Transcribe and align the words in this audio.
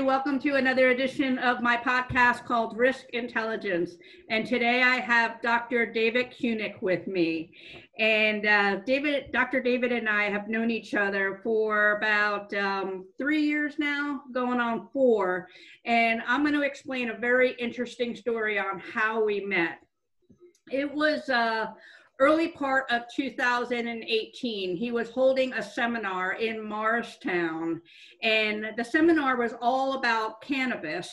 Welcome 0.00 0.38
to 0.40 0.56
another 0.56 0.90
edition 0.90 1.38
of 1.38 1.62
my 1.62 1.76
podcast 1.76 2.44
called 2.44 2.76
Risk 2.76 3.06
Intelligence. 3.14 3.94
And 4.28 4.46
today 4.46 4.82
I 4.82 4.96
have 4.96 5.40
Dr. 5.40 5.86
David 5.90 6.30
Kunick 6.30 6.82
with 6.82 7.06
me. 7.06 7.52
And 7.98 8.46
uh, 8.46 8.76
David, 8.84 9.32
Dr. 9.32 9.60
David 9.62 9.92
and 9.92 10.08
I 10.08 10.24
have 10.24 10.48
known 10.48 10.70
each 10.70 10.94
other 10.94 11.40
for 11.42 11.96
about 11.96 12.52
um, 12.54 13.06
three 13.16 13.42
years 13.42 13.78
now, 13.78 14.22
going 14.32 14.60
on 14.60 14.88
four. 14.92 15.48
And 15.86 16.20
I'm 16.26 16.42
going 16.42 16.54
to 16.54 16.62
explain 16.62 17.10
a 17.10 17.16
very 17.18 17.52
interesting 17.52 18.14
story 18.14 18.58
on 18.58 18.78
how 18.78 19.24
we 19.24 19.40
met. 19.40 19.78
It 20.70 20.92
was 20.92 21.30
uh, 21.30 21.68
early 22.18 22.48
part 22.48 22.90
of 22.90 23.02
2018, 23.14 24.76
he 24.76 24.90
was 24.90 25.10
holding 25.10 25.52
a 25.52 25.62
seminar 25.62 26.32
in 26.34 26.66
Morristown. 26.66 27.82
And 28.22 28.66
the 28.76 28.84
seminar 28.84 29.36
was 29.36 29.54
all 29.60 29.98
about 29.98 30.40
cannabis 30.40 31.08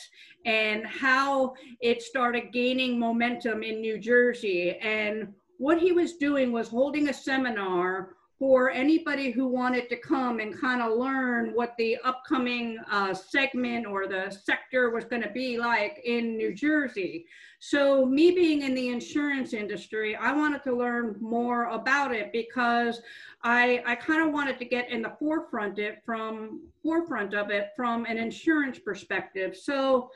and 0.46 0.86
how 0.86 1.54
it 1.82 2.02
started 2.02 2.54
gaining 2.54 2.98
momentum 2.98 3.64
in 3.64 3.82
New 3.82 4.00
Jersey. 4.00 4.78
And 4.82 5.34
what 5.58 5.80
he 5.80 5.92
was 5.92 6.16
doing 6.16 6.52
was 6.52 6.70
holding 6.70 7.10
a 7.10 7.14
seminar 7.14 8.16
for 8.44 8.70
anybody 8.72 9.32
who 9.32 9.48
wanted 9.48 9.88
to 9.88 9.96
come 9.96 10.42
and 10.42 10.60
kind 10.60 10.82
of 10.82 10.98
learn 10.98 11.52
what 11.54 11.74
the 11.78 11.96
upcoming 12.04 12.78
uh, 12.92 13.14
segment 13.14 13.86
or 13.86 14.06
the 14.06 14.30
sector 14.44 14.90
was 14.90 15.06
going 15.06 15.22
to 15.22 15.30
be 15.30 15.58
like 15.58 16.02
in 16.04 16.36
New 16.36 16.54
Jersey. 16.54 17.26
So, 17.60 18.06
me 18.06 18.32
being 18.32 18.64
in 18.64 18.76
the 18.76 18.90
insurance 18.90 19.54
industry, 19.54 20.18
I 20.18 20.34
wanted 20.34 20.62
to 20.64 20.76
learn 20.76 21.16
more 21.22 21.70
about 21.70 22.14
it 22.14 22.34
because 22.34 23.02
I, 23.44 23.82
I 23.86 23.96
kind 23.96 24.28
of 24.28 24.34
wanted 24.34 24.60
to 24.60 24.66
get 24.66 24.92
in 24.92 25.02
the 25.02 25.14
forefront 25.18 25.80
it 25.80 26.02
from 26.06 26.64
forefront 26.84 27.34
of 27.34 27.50
it 27.50 27.70
from 27.78 28.04
an 28.04 28.18
insurance 28.18 28.78
perspective. 28.78 29.56
So. 29.56 30.12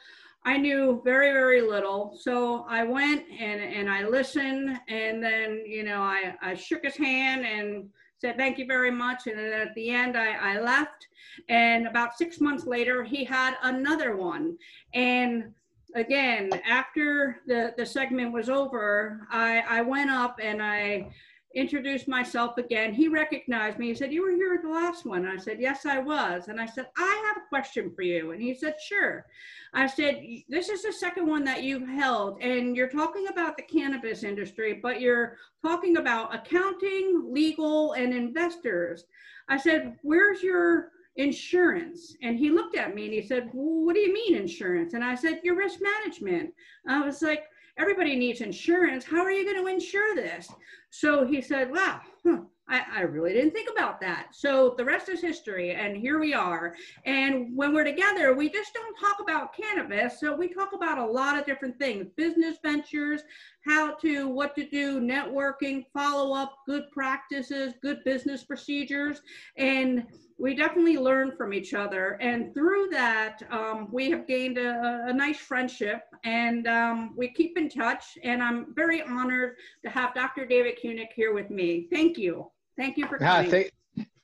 I 0.45 0.56
knew 0.56 1.02
very, 1.03 1.34
very 1.34 1.62
little. 1.62 2.17
So 2.22 2.66
I 2.69 2.86
went 2.86 3.25
and, 3.38 3.59
and 3.59 3.89
I 3.89 4.08
listened 4.08 4.80
and 4.88 5.22
then, 5.22 5.64
you 5.66 5.84
know, 5.84 6.00
I, 6.00 6.36
I 6.41 6.53
shook 6.53 6.86
his 6.86 6.95
hand 6.95 7.45
and 7.45 7.89
said 8.20 8.38
thank 8.38 8.58
you 8.58 8.66
very 8.66 8.92
much. 8.92 9.28
And 9.28 9.40
at 9.40 9.73
the 9.76 9.90
end, 9.90 10.18
I, 10.18 10.56
I 10.56 10.60
left. 10.60 11.08
And 11.50 11.88
about 11.88 12.18
six 12.18 12.42
months 12.42 12.66
later, 12.66 13.04
he 13.04 13.24
had 13.24 13.56
another 13.64 14.16
one. 14.16 14.58
And 14.94 15.54
again, 15.96 16.50
after 16.68 17.42
the, 17.46 17.74
the 17.78 17.86
segment 17.86 18.34
was 18.34 18.50
over, 18.50 19.28
I, 19.32 19.64
I 19.68 19.82
went 19.82 20.09
up 20.09 20.40
and 20.42 20.62
I 20.62 21.12
introduced 21.58 22.08
myself 22.08 22.58
again. 22.59 22.94
He 22.94 23.08
recognized 23.08 23.80
me. 23.80 23.88
He 23.88 23.95
said, 23.95 24.13
You 24.13 24.22
were 24.22 24.31
here 24.31 24.53
at 24.53 24.61
the 24.61 24.69
last 24.69 25.05
one. 25.05 25.25
I 25.25 25.38
said, 25.38 25.59
Yes, 25.59 25.86
I 25.86 25.97
was. 25.97 26.47
And 26.47 26.61
I 26.61 26.67
said, 26.67 26.88
I 26.95 27.23
have 27.27 27.44
a 27.44 27.50
question 27.50 27.91
for 27.95 28.03
you. 28.03 28.31
And 28.31 28.41
he 28.41 28.53
said, 28.53 28.75
Sure. 28.80 29.25
I 29.73 29.88
said, 29.88 30.23
This 30.47 30.69
is 30.69 30.83
the 30.83 30.94
second 30.94 31.25
one 31.25 31.44
that 31.45 31.63
you've 31.63 31.88
held, 31.88 32.39
and 32.41 32.78
you're 32.78 32.89
talking 32.89 33.28
about 33.28 33.58
the 33.58 33.63
cannabis 33.63 34.23
industry, 34.23 34.80
but 34.81 35.02
you're 35.02 35.38
talking 35.66 35.97
about 35.97 36.33
accounting, 36.33 37.23
legal, 37.31 37.94
and 37.94 38.13
investors. 38.13 39.06
I 39.50 39.57
said, 39.57 39.97
Where's 40.03 40.44
your 40.44 40.91
insurance? 41.16 42.16
And 42.22 42.38
he 42.38 42.51
looked 42.51 42.78
at 42.78 42.94
me 42.94 43.06
and 43.06 43.13
he 43.13 43.23
said, 43.23 43.50
well, 43.51 43.84
What 43.84 43.96
do 43.96 44.01
you 44.01 44.13
mean 44.13 44.35
insurance? 44.35 44.94
And 44.94 45.03
I 45.03 45.16
said, 45.16 45.41
Your 45.44 45.56
risk 45.56 45.79
management. 45.81 46.53
I 46.88 47.01
was 47.01 47.23
like, 47.23 47.46
everybody 47.78 48.16
needs 48.16 48.42
insurance. 48.42 49.06
How 49.06 49.24
are 49.24 49.32
you 49.32 49.44
going 49.44 49.64
to 49.64 49.72
insure 49.72 50.16
this? 50.16 50.50
So 50.90 51.26
he 51.26 51.42
said, 51.42 51.72
wow, 51.72 52.02
huh, 52.26 52.40
I, 52.70 52.82
I, 52.96 53.02
really 53.02 53.34
didn't 53.34 53.52
think 53.52 53.70
about 53.70 54.02
that. 54.02 54.28
So 54.34 54.74
the 54.78 54.84
rest 54.84 55.10
is 55.10 55.22
history, 55.22 55.72
and 55.72 55.96
here 55.96 56.20
we 56.20 56.34
are. 56.34 56.76
And 57.06 57.56
when 57.56 57.74
we're 57.74 57.86
together, 57.86 58.34
we 58.34 58.50
just 58.50 58.74
don't 58.74 58.96
talk 58.98 59.20
about 59.22 59.56
cannabis. 59.56 60.20
So 60.20 60.36
we 60.36 60.50
talk 60.50 60.74
about 60.74 60.98
a 60.98 61.06
lot 61.06 61.38
of 61.38 61.46
different 61.46 61.78
things 61.78 62.08
business 62.16 62.58
ventures, 62.62 63.22
how 63.67 63.94
to, 63.95 64.28
what 64.29 64.55
to 64.55 64.67
do, 64.67 65.01
networking, 65.01 65.83
follow 65.94 66.33
up, 66.33 66.59
good 66.66 66.83
practices, 66.91 67.73
good 67.81 68.03
business 68.05 68.44
procedures. 68.44 69.22
And 69.57 70.05
we 70.38 70.55
definitely 70.55 70.97
learn 70.97 71.33
from 71.35 71.53
each 71.53 71.73
other. 71.73 72.17
And 72.22 72.53
through 72.53 72.88
that, 72.91 73.41
um, 73.51 73.89
we 73.91 74.09
have 74.11 74.28
gained 74.28 74.57
a, 74.57 75.05
a 75.07 75.13
nice 75.13 75.38
friendship 75.38 76.03
and 76.23 76.67
um, 76.67 77.13
we 77.17 77.29
keep 77.29 77.57
in 77.57 77.69
touch. 77.69 78.17
And 78.23 78.41
I'm 78.41 78.73
very 78.73 79.01
honored 79.01 79.55
to 79.84 79.89
have 79.89 80.13
Dr. 80.13 80.45
David 80.45 80.78
Kunick 80.84 81.11
here 81.13 81.34
with 81.34 81.49
me. 81.49 81.88
Thank 81.91 82.17
you. 82.17 82.49
Thank 82.78 82.97
you 82.97 83.05
for 83.07 83.17
coming. 83.17 83.47
Uh, 83.47 83.51
th- 83.51 83.72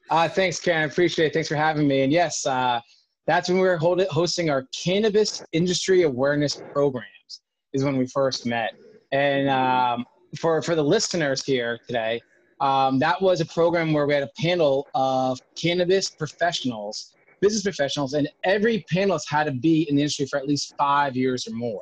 uh, 0.10 0.30
thanks, 0.30 0.60
Karen. 0.60 0.90
Appreciate 0.90 1.28
it. 1.28 1.34
Thanks 1.34 1.50
for 1.50 1.56
having 1.56 1.88
me. 1.88 2.02
And 2.04 2.14
yes, 2.14 2.46
uh, 2.46 2.80
that's 3.26 3.50
when 3.50 3.58
we 3.58 3.68
were 3.68 3.78
hold- 3.78 4.06
hosting 4.08 4.50
our 4.50 4.68
cannabis 4.74 5.44
industry 5.52 6.04
awareness 6.04 6.62
programs 6.72 7.42
is 7.74 7.84
when 7.84 7.98
we 7.98 8.06
first 8.08 8.46
met. 8.46 8.74
And 9.14 9.48
um, 9.48 10.06
for, 10.38 10.62
for 10.64 10.76
the 10.76 10.84
listeners 10.84 11.46
here 11.46 11.80
today, 11.88 12.20
um, 12.60 12.98
that 13.00 13.22
was 13.22 13.42
a 13.42 13.46
program 13.46 13.94
where 13.94 14.08
we 14.08 14.14
had 14.14 14.24
a 14.24 14.32
panel 14.40 14.88
of 14.96 15.40
cannabis 15.56 16.10
professionals, 16.10 17.14
business 17.40 17.62
professionals, 17.62 18.14
and 18.14 18.28
every 18.44 18.84
panelist 18.92 19.26
had 19.30 19.44
to 19.44 19.52
be 19.52 19.88
in 19.88 19.96
the 19.96 20.02
industry 20.02 20.26
for 20.26 20.38
at 20.40 20.48
least 20.48 20.74
five 20.78 21.16
years 21.16 21.48
or 21.48 21.54
more. 21.54 21.82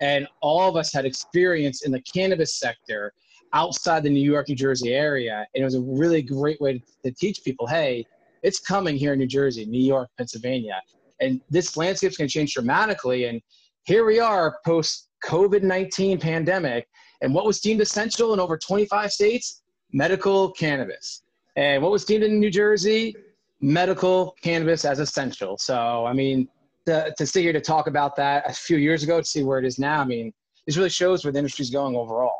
And 0.00 0.28
all 0.40 0.68
of 0.68 0.76
us 0.76 0.92
had 0.92 1.04
experience 1.04 1.82
in 1.82 1.90
the 1.90 2.00
cannabis 2.02 2.54
sector 2.54 3.12
outside 3.52 4.02
the 4.04 4.10
New 4.10 4.20
York, 4.20 4.48
New 4.48 4.54
Jersey 4.54 4.94
area. 4.94 5.46
And 5.54 5.62
it 5.62 5.64
was 5.64 5.74
a 5.74 5.80
really 5.80 6.22
great 6.22 6.60
way 6.60 6.82
to 7.04 7.10
teach 7.12 7.42
people 7.44 7.66
hey, 7.66 8.06
it's 8.42 8.60
coming 8.60 8.96
here 8.96 9.12
in 9.12 9.18
New 9.18 9.26
Jersey, 9.26 9.64
New 9.66 9.84
York, 9.84 10.10
Pennsylvania. 10.16 10.80
And 11.20 11.40
this 11.50 11.76
landscape's 11.76 12.16
going 12.16 12.28
to 12.28 12.32
change 12.32 12.54
dramatically. 12.54 13.26
And 13.26 13.40
here 13.84 14.04
we 14.04 14.20
are 14.20 14.58
post 14.64 15.08
COVID 15.24 15.62
19 15.62 16.18
pandemic. 16.18 16.86
And 17.22 17.34
what 17.34 17.44
was 17.44 17.60
deemed 17.60 17.80
essential 17.80 18.34
in 18.34 18.40
over 18.40 18.58
25 18.58 19.12
states 19.12 19.62
medical 19.92 20.50
cannabis. 20.52 21.22
And 21.56 21.82
what 21.82 21.92
was 21.92 22.04
deemed 22.04 22.24
in 22.24 22.40
New 22.40 22.50
Jersey? 22.50 23.14
Medical 23.60 24.34
cannabis 24.42 24.84
as 24.84 24.98
essential. 24.98 25.56
So, 25.58 26.04
I 26.06 26.12
mean, 26.12 26.48
to, 26.86 27.14
to 27.16 27.26
sit 27.26 27.42
here 27.42 27.52
to 27.52 27.60
talk 27.60 27.86
about 27.86 28.16
that 28.16 28.48
a 28.48 28.52
few 28.52 28.78
years 28.78 29.02
ago 29.02 29.20
to 29.20 29.26
see 29.26 29.44
where 29.44 29.58
it 29.58 29.64
is 29.64 29.78
now, 29.78 30.00
I 30.00 30.04
mean, 30.04 30.32
this 30.66 30.76
really 30.76 30.88
shows 30.88 31.24
where 31.24 31.32
the 31.32 31.38
industry's 31.38 31.70
going 31.70 31.94
overall. 31.94 32.38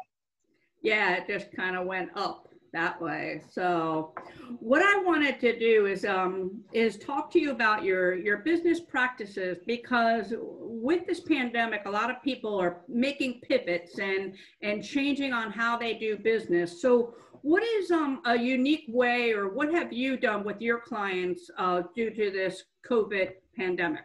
Yeah, 0.83 1.15
it 1.15 1.27
just 1.29 1.55
kind 1.55 1.77
of 1.77 1.87
went 1.87 2.11
up 2.17 2.49
that 2.73 3.01
way. 3.01 3.43
So, 3.51 4.15
what 4.61 4.83
I 4.83 5.03
wanted 5.03 5.39
to 5.41 5.59
do 5.59 5.87
is 5.87 6.05
um, 6.05 6.63
is 6.73 6.99
talk 6.99 7.31
to 7.33 7.41
you 7.41 7.51
about 7.51 7.85
your 7.85 8.15
your 8.15 8.39
business 8.39 8.81
practices 8.81 9.59
because 9.67 10.35
with 10.39 11.07
this 11.07 11.21
pandemic, 11.21 11.83
a 11.87 11.91
lot 11.91 12.11
of 12.11 12.23
people 12.23 12.59
are 12.59 12.81
making 12.89 13.41
pivots 13.43 13.99
and 13.99 14.35
and 14.63 14.83
changing 14.83 15.33
on 15.33 15.51
how 15.53 15.77
they 15.77 15.95
do 15.95 16.17
business. 16.17 16.81
So, 16.81 17.15
what 17.43 17.63
is 17.63 17.91
um, 17.91 18.23
a 18.25 18.39
unique 18.39 18.85
way, 18.89 19.33
or 19.33 19.49
what 19.49 19.73
have 19.75 19.93
you 19.93 20.17
done 20.17 20.45
with 20.45 20.61
your 20.61 20.81
clients 20.81 21.51
uh, 21.59 21.83
due 21.95 22.11
to 22.11 22.31
this 22.31 22.65
COVID 22.89 23.33
pandemic? 23.57 24.05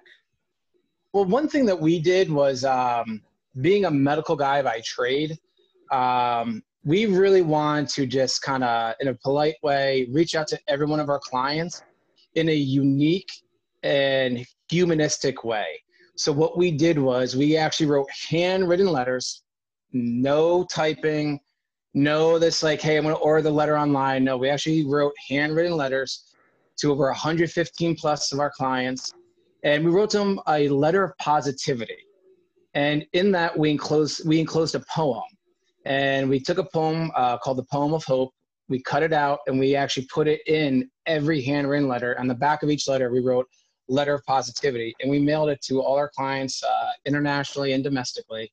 Well, 1.14 1.26
one 1.26 1.48
thing 1.48 1.66
that 1.66 1.80
we 1.80 2.00
did 2.00 2.30
was 2.30 2.66
um, 2.66 3.22
being 3.62 3.86
a 3.86 3.92
medical 3.92 4.36
guy 4.36 4.62
by 4.62 4.82
trade. 4.82 5.38
Um, 5.92 6.64
we 6.88 7.06
really 7.06 7.42
want 7.42 7.90
to 7.90 8.06
just 8.06 8.42
kind 8.42 8.64
of, 8.64 8.96
in 9.02 9.10
a 9.10 9.14
polite 9.14 9.56
way, 9.62 10.08
reach 10.10 10.36
out 10.36 10.48
to 10.48 10.60
every 10.70 10.86
one 10.86 11.02
of 11.02 11.10
our 11.10 11.20
clients 11.20 11.84
in 12.36 12.48
a 12.48 12.56
unique 12.56 13.30
and 13.84 14.46
humanistic 14.70 15.44
way. 15.44 15.66
So, 16.16 16.32
what 16.32 16.58
we 16.58 16.72
did 16.72 16.98
was 16.98 17.36
we 17.36 17.58
actually 17.58 17.88
wrote 17.88 18.08
handwritten 18.30 18.88
letters, 18.88 19.44
no 19.92 20.64
typing, 20.72 21.42
no 21.94 22.38
this 22.38 22.62
like 22.64 22.80
hey 22.80 22.96
i'm 22.96 23.04
going 23.04 23.16
to 23.16 23.22
order 23.22 23.42
the 23.42 23.52
letter 23.52 23.78
online. 23.78 24.24
No 24.24 24.38
we 24.38 24.50
actually 24.50 24.86
wrote 24.86 25.14
handwritten 25.30 25.76
letters 25.76 26.32
to 26.78 26.92
over 26.92 27.06
115 27.06 27.96
plus 27.96 28.32
of 28.32 28.40
our 28.40 28.52
clients 28.52 29.14
and 29.64 29.84
we 29.84 29.92
wrote 29.92 30.12
them 30.12 30.40
a 30.48 30.70
letter 30.70 31.04
of 31.04 31.18
positivity. 31.18 31.98
And 32.76 33.06
in 33.14 33.32
that 33.32 33.58
we 33.58 33.72
enclosed 33.72 34.28
we 34.28 34.40
enclosed 34.40 34.76
a 34.76 34.80
poem 34.82 35.24
and 35.88 36.30
we 36.30 36.40
took 36.40 36.58
a 36.58 36.64
poem 36.64 37.12
uh, 37.16 37.38
called 37.38 37.58
the 37.58 37.66
poem 37.72 37.94
of 37.94 38.04
hope 38.04 38.32
we 38.70 38.82
cut 38.82 39.04
it 39.04 39.14
out 39.14 39.40
and 39.48 39.58
we 39.58 39.76
actually 39.76 40.06
put 40.14 40.28
it 40.28 40.42
in 40.48 40.90
every 41.06 41.42
handwritten 41.42 41.88
letter 41.88 42.20
on 42.20 42.28
the 42.28 42.36
back 42.36 42.64
of 42.64 42.70
each 42.70 42.88
letter 42.88 43.10
we 43.12 43.22
wrote 43.22 43.48
letter 43.90 44.14
of 44.14 44.24
positivity 44.26 44.94
and 45.02 45.10
we 45.10 45.20
mailed 45.20 45.50
it 45.50 45.62
to 45.62 45.82
all 45.82 45.96
our 45.96 46.10
clients 46.10 46.62
uh, 46.64 46.92
internationally 47.06 47.74
and 47.74 47.84
domestically 47.84 48.52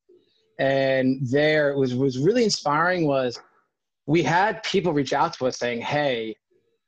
And 0.58 1.18
there 1.30 1.76
was 1.76 1.94
was 1.94 2.18
really 2.18 2.44
inspiring 2.44 3.06
was 3.06 3.40
we 4.06 4.22
had 4.22 4.62
people 4.62 4.92
reach 4.92 5.12
out 5.12 5.34
to 5.34 5.46
us 5.46 5.58
saying, 5.58 5.80
"Hey, 5.80 6.36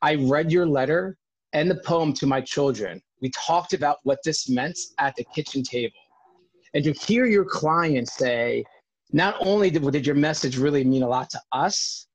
I 0.02 0.16
read 0.16 0.52
your 0.52 0.66
letter 0.66 1.16
and 1.52 1.70
the 1.70 1.80
poem 1.84 2.12
to 2.14 2.26
my 2.26 2.40
children. 2.40 3.02
We 3.20 3.30
talked 3.30 3.72
about 3.72 3.98
what 4.04 4.20
this 4.24 4.48
meant 4.48 4.78
at 4.98 5.16
the 5.16 5.24
kitchen 5.34 5.62
table." 5.62 5.98
And 6.74 6.84
to 6.84 6.92
hear 6.92 7.26
your 7.26 7.44
client 7.44 8.08
say, 8.08 8.64
not 9.12 9.36
only 9.40 9.70
did, 9.70 9.88
did 9.90 10.06
your 10.06 10.16
message 10.16 10.58
really 10.58 10.84
mean 10.84 11.02
a 11.02 11.08
lot 11.08 11.30
to 11.30 11.40
us, 11.52 12.08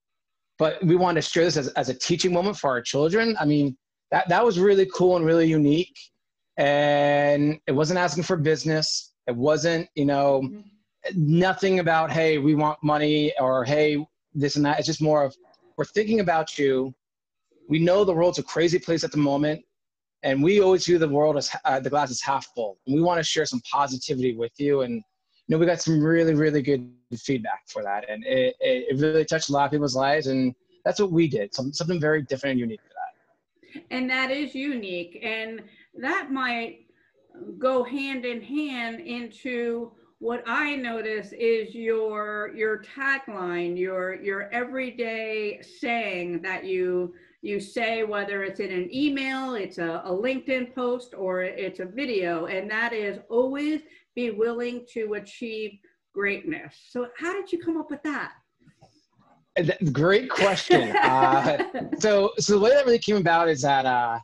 but 0.60 0.84
we 0.84 0.96
want 0.96 1.16
to 1.16 1.22
share 1.22 1.46
this 1.46 1.58
as, 1.58 1.70
as 1.70 1.90
a 1.90 1.94
teaching 1.94 2.34
moment 2.34 2.58
for 2.58 2.70
our 2.70 2.82
children. 2.82 3.36
I 3.40 3.46
mean, 3.46 3.78
that, 4.12 4.28
that 4.30 4.46
was 4.46 4.60
really 4.60 4.88
cool 4.94 5.16
and 5.16 5.26
really 5.26 5.48
unique. 5.48 5.98
And 6.58 7.60
it 7.66 7.72
wasn't 7.72 8.00
asking 8.00 8.24
for 8.24 8.38
business. 8.38 9.14
It 9.28 9.36
wasn't, 9.36 9.88
you 9.96 10.06
know, 10.06 10.48
nothing 11.16 11.80
about, 11.80 12.12
hey, 12.12 12.38
we 12.38 12.54
want 12.54 12.78
money 12.84 13.34
or 13.40 13.64
hey, 13.64 14.06
this 14.34 14.58
and 14.58 14.66
that. 14.66 14.78
It's 14.78 14.88
just 14.88 15.02
more 15.02 15.24
of, 15.24 15.36
we're 15.78 15.86
thinking 15.86 16.20
about 16.20 16.60
you. 16.60 16.94
We 17.70 17.80
know 17.80 18.04
the 18.04 18.14
world's 18.14 18.38
a 18.38 18.44
crazy 18.44 18.78
place 18.78 19.04
at 19.04 19.12
the 19.12 19.18
moment. 19.18 19.64
And 20.24 20.44
we 20.44 20.62
always 20.62 20.86
view 20.86 21.00
the 21.00 21.10
world 21.10 21.38
as 21.38 21.50
uh, 21.66 21.80
the 21.80 21.90
glass 21.90 22.12
is 22.12 22.22
half 22.22 22.46
full. 22.54 22.78
And 22.86 22.94
we 22.94 23.02
want 23.02 23.18
to 23.18 23.24
share 23.24 23.46
some 23.46 23.62
positivity 23.72 24.36
with 24.36 24.52
you. 24.58 24.82
And, 24.82 25.02
you 25.48 25.56
know, 25.56 25.60
we 25.60 25.66
got 25.66 25.82
some 25.82 26.02
really, 26.02 26.34
really 26.34 26.62
good 26.62 26.90
feedback 27.18 27.64
for 27.68 27.84
that. 27.84 28.10
And 28.10 28.24
it, 28.26 28.56
it, 28.60 29.00
really 29.00 29.26
touched 29.26 29.50
a 29.50 29.52
lot 29.52 29.66
of 29.66 29.72
people's 29.72 29.96
lives. 29.96 30.28
And 30.28 30.56
that's 30.86 31.00
what 31.00 31.12
we 31.12 31.28
did. 31.28 31.54
Some, 31.54 31.74
something 31.74 32.00
very 32.00 32.22
different 32.22 32.52
and 32.52 32.60
unique 32.60 32.82
for 32.82 32.94
that. 32.94 33.84
and 33.92 34.10
that 34.10 34.32
is 34.32 34.56
unique 34.56 35.20
and 35.22 35.62
that 35.98 36.32
might 36.32 36.86
go 37.58 37.84
hand 37.84 38.26
in 38.26 38.42
hand 38.42 39.00
into 39.00 39.92
what 40.20 40.44
I 40.46 40.76
notice 40.76 41.34
is 41.34 41.74
your 41.74 42.52
your 42.56 42.84
tagline, 42.84 43.78
your 43.78 44.22
your 44.22 44.50
everyday 44.52 45.62
saying 45.64 46.44
that 46.44 46.64
you 46.64 47.16
you 47.42 47.60
say 47.60 48.04
whether 48.04 48.44
it's 48.44 48.60
in 48.60 48.72
an 48.72 48.94
email, 48.94 49.56
it's 49.56 49.80
a, 49.80 50.04
a 50.06 50.12
LinkedIn 50.12 50.76
post, 50.76 51.16
or 51.18 51.42
it's 51.42 51.80
a 51.80 51.86
video, 51.86 52.46
and 52.46 52.70
that 52.70 52.94
is 52.94 53.18
always 53.30 53.82
be 54.16 54.32
willing 54.32 54.86
to 54.94 55.14
achieve 55.14 55.80
greatness. 56.14 56.76
So 56.90 57.08
how 57.18 57.34
did 57.34 57.52
you 57.52 57.60
come 57.60 57.78
up 57.78 57.90
with 57.90 58.04
that? 58.04 58.34
Great 59.92 60.30
question. 60.30 60.96
uh, 61.04 61.64
so, 62.00 62.32
so 62.38 62.54
the 62.54 62.60
way 62.60 62.72
that 62.72 62.86
really 62.86 63.00
came 63.00 63.18
about 63.18 63.50
is 63.50 63.62
that 63.62 63.86
uh, 63.86 64.20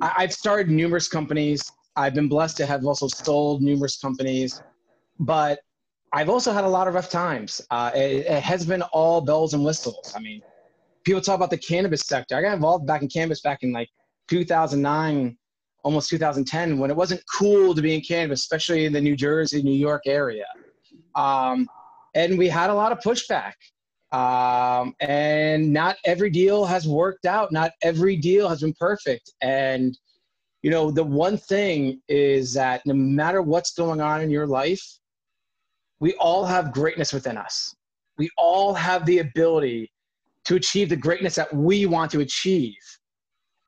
I, 0.00 0.12
I've 0.18 0.32
started 0.32 0.70
numerous 0.70 1.08
companies. 1.08 1.70
I've 1.96 2.14
been 2.14 2.28
blessed 2.28 2.56
to 2.58 2.66
have 2.66 2.84
also 2.84 3.08
sold 3.08 3.62
numerous 3.62 3.98
companies, 3.98 4.62
but 5.18 5.60
I've 6.12 6.28
also 6.28 6.52
had 6.52 6.64
a 6.64 6.68
lot 6.68 6.88
of 6.88 6.94
rough 6.94 7.10
times. 7.10 7.60
Uh, 7.70 7.90
it, 7.94 8.26
it, 8.26 8.42
has 8.42 8.64
been 8.64 8.82
all 8.82 9.20
bells 9.20 9.54
and 9.54 9.64
whistles. 9.64 10.12
I 10.16 10.20
mean, 10.20 10.40
people 11.04 11.20
talk 11.20 11.36
about 11.36 11.50
the 11.50 11.58
cannabis 11.58 12.02
sector. 12.02 12.36
I 12.36 12.42
got 12.42 12.54
involved 12.54 12.86
back 12.86 13.02
in 13.02 13.08
cannabis 13.08 13.40
back 13.40 13.62
in 13.62 13.72
like 13.72 13.88
2009, 14.28 15.36
almost 15.82 16.10
2010, 16.10 16.78
when 16.78 16.90
it 16.90 16.96
wasn't 16.96 17.22
cool 17.32 17.74
to 17.74 17.82
be 17.82 17.94
in 17.94 18.00
cannabis, 18.00 18.40
especially 18.40 18.84
in 18.84 18.92
the 18.92 19.00
New 19.00 19.16
Jersey, 19.16 19.62
New 19.62 19.72
York 19.72 20.02
area. 20.06 20.46
Um, 21.14 21.68
and 22.14 22.38
we 22.38 22.48
had 22.48 22.70
a 22.70 22.74
lot 22.74 22.92
of 22.92 22.98
pushback. 22.98 23.54
Um, 24.12 24.94
and 25.00 25.72
not 25.72 25.96
every 26.04 26.30
deal 26.30 26.64
has 26.64 26.88
worked 26.88 27.26
out. 27.26 27.52
Not 27.52 27.72
every 27.82 28.16
deal 28.16 28.48
has 28.48 28.60
been 28.60 28.74
perfect. 28.74 29.32
And, 29.40 29.96
you 30.62 30.70
know, 30.70 30.90
the 30.90 31.04
one 31.04 31.36
thing 31.36 32.00
is 32.08 32.52
that 32.54 32.84
no 32.86 32.94
matter 32.94 33.40
what's 33.40 33.72
going 33.72 34.00
on 34.00 34.20
in 34.20 34.30
your 34.30 34.46
life, 34.46 34.82
we 36.00 36.14
all 36.14 36.44
have 36.44 36.72
greatness 36.72 37.12
within 37.12 37.36
us. 37.36 37.74
We 38.18 38.30
all 38.36 38.74
have 38.74 39.06
the 39.06 39.18
ability 39.18 39.92
to 40.46 40.56
achieve 40.56 40.88
the 40.88 40.96
greatness 40.96 41.36
that 41.36 41.54
we 41.54 41.86
want 41.86 42.10
to 42.12 42.20
achieve. 42.20 42.74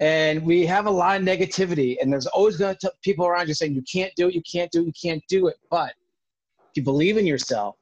And 0.02 0.44
we 0.44 0.66
have 0.66 0.86
a 0.86 0.90
lot 0.90 1.20
of 1.20 1.24
negativity, 1.24 1.96
and 2.02 2.12
there's 2.12 2.26
always 2.26 2.56
going 2.56 2.74
to 2.80 2.92
people 3.04 3.24
around 3.24 3.46
you 3.46 3.54
saying, 3.54 3.74
You 3.74 3.84
can't 3.90 4.12
do 4.16 4.26
it, 4.26 4.34
you 4.34 4.42
can't 4.42 4.68
do 4.72 4.82
it, 4.82 4.86
you 4.86 4.92
can't 5.00 5.22
do 5.28 5.46
it. 5.46 5.54
But 5.70 5.90
if 5.90 6.76
you 6.76 6.82
believe 6.82 7.18
in 7.18 7.24
yourself, 7.24 7.76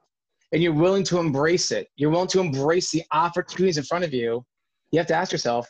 and 0.53 0.63
you're 0.63 0.75
willing 0.75 1.03
to 1.05 1.19
embrace 1.19 1.71
it, 1.73 1.89
you're 1.97 2.11
willing 2.11 2.29
to 2.29 2.41
embrace 2.41 2.91
the 2.91 3.03
opportunities 3.13 3.79
in 3.79 3.85
front 3.85 4.05
of 4.05 4.13
you, 4.13 4.45
you 4.93 4.99
have 4.99 5.07
to 5.07 5.15
ask 5.15 5.33
yourself, 5.33 5.67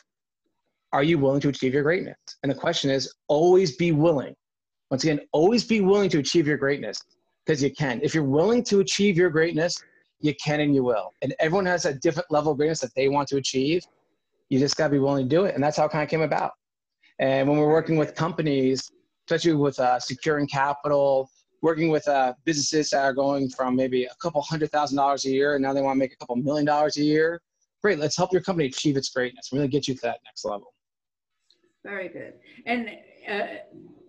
are 0.91 1.03
you 1.03 1.17
willing 1.17 1.39
to 1.39 1.47
achieve 1.47 1.73
your 1.73 1.83
greatness? 1.83 2.17
And 2.43 2.51
the 2.51 2.55
question 2.55 2.89
is, 2.89 3.13
always 3.29 3.77
be 3.77 3.93
willing. 3.93 4.35
Once 4.89 5.05
again, 5.05 5.21
always 5.31 5.63
be 5.63 5.79
willing 5.79 6.09
to 6.09 6.19
achieve 6.19 6.47
your 6.47 6.57
greatness 6.57 6.97
because 7.45 7.63
you 7.63 7.71
can. 7.71 8.01
If 8.03 8.13
you're 8.13 8.25
willing 8.25 8.61
to 8.65 8.81
achieve 8.81 9.15
your 9.15 9.29
greatness, 9.29 9.81
you 10.19 10.35
can 10.43 10.59
and 10.59 10.75
you 10.75 10.83
will. 10.83 11.13
And 11.21 11.33
everyone 11.39 11.65
has 11.67 11.85
a 11.85 11.93
different 11.93 12.29
level 12.29 12.51
of 12.51 12.57
greatness 12.57 12.81
that 12.81 12.93
they 12.93 13.07
want 13.07 13.29
to 13.29 13.37
achieve. 13.37 13.85
You 14.51 14.59
just 14.59 14.75
got 14.75 14.87
to 14.87 14.91
be 14.91 14.99
willing 14.99 15.23
to 15.23 15.29
do 15.33 15.45
it. 15.45 15.55
And 15.55 15.63
that's 15.63 15.77
how 15.77 15.85
it 15.85 15.91
kind 15.91 16.03
of 16.03 16.09
came 16.09 16.23
about. 16.23 16.51
And 17.19 17.47
when 17.47 17.57
we're 17.57 17.71
working 17.71 17.95
with 17.95 18.15
companies, 18.15 18.91
especially 19.25 19.53
with 19.53 19.79
uh, 19.79 19.97
securing 19.97 20.45
capital, 20.45 21.29
working 21.61 21.89
with 21.89 22.05
uh, 22.09 22.33
businesses 22.43 22.89
that 22.89 23.01
are 23.05 23.13
going 23.13 23.47
from 23.47 23.77
maybe 23.77 24.03
a 24.03 24.15
couple 24.21 24.41
hundred 24.41 24.69
thousand 24.69 24.97
dollars 24.97 25.23
a 25.23 25.29
year 25.29 25.55
and 25.55 25.63
now 25.63 25.71
they 25.71 25.81
want 25.81 25.95
to 25.95 25.99
make 25.99 26.11
a 26.11 26.17
couple 26.17 26.35
million 26.35 26.65
dollars 26.65 26.97
a 26.97 27.01
year. 27.01 27.39
Great, 27.81 27.97
let's 27.97 28.17
help 28.17 28.33
your 28.33 28.41
company 28.41 28.67
achieve 28.67 28.97
its 28.97 29.09
greatness. 29.09 29.51
Really 29.53 29.69
get 29.69 29.87
you 29.87 29.95
to 29.95 30.01
that 30.01 30.19
next 30.25 30.43
level. 30.43 30.73
Very 31.85 32.09
good. 32.09 32.33
And 32.65 32.89
uh, 33.31 33.47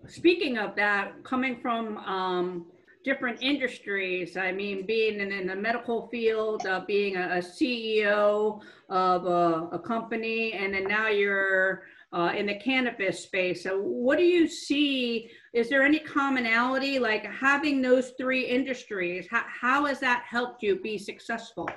speaking 0.08 0.58
of 0.58 0.74
that, 0.74 1.22
coming 1.22 1.60
from 1.62 1.98
um, 1.98 2.66
different 3.04 3.42
industries, 3.42 4.36
I 4.36 4.52
mean, 4.52 4.86
being 4.86 5.20
in, 5.20 5.32
in 5.32 5.46
the 5.46 5.56
medical 5.56 6.08
field, 6.08 6.66
uh, 6.66 6.80
being 6.86 7.16
a, 7.16 7.38
a, 7.38 7.38
CEO 7.38 8.60
of 8.88 9.26
a, 9.26 9.68
a 9.72 9.78
company, 9.78 10.52
and 10.52 10.74
then 10.74 10.84
now 10.84 11.08
you're 11.08 11.82
uh, 12.12 12.32
in 12.36 12.46
the 12.46 12.54
cannabis 12.54 13.22
space. 13.22 13.62
So, 13.62 13.80
what 13.80 14.18
do 14.18 14.24
you 14.24 14.46
see? 14.46 15.30
Is 15.52 15.68
there 15.68 15.82
any 15.82 15.98
commonality, 15.98 16.98
like 16.98 17.24
having 17.26 17.82
those 17.82 18.12
three 18.18 18.44
industries? 18.44 19.26
How, 19.30 19.44
how 19.48 19.86
has 19.86 19.98
that 20.00 20.24
helped 20.28 20.62
you 20.62 20.76
be 20.80 20.98
successful? 20.98 21.68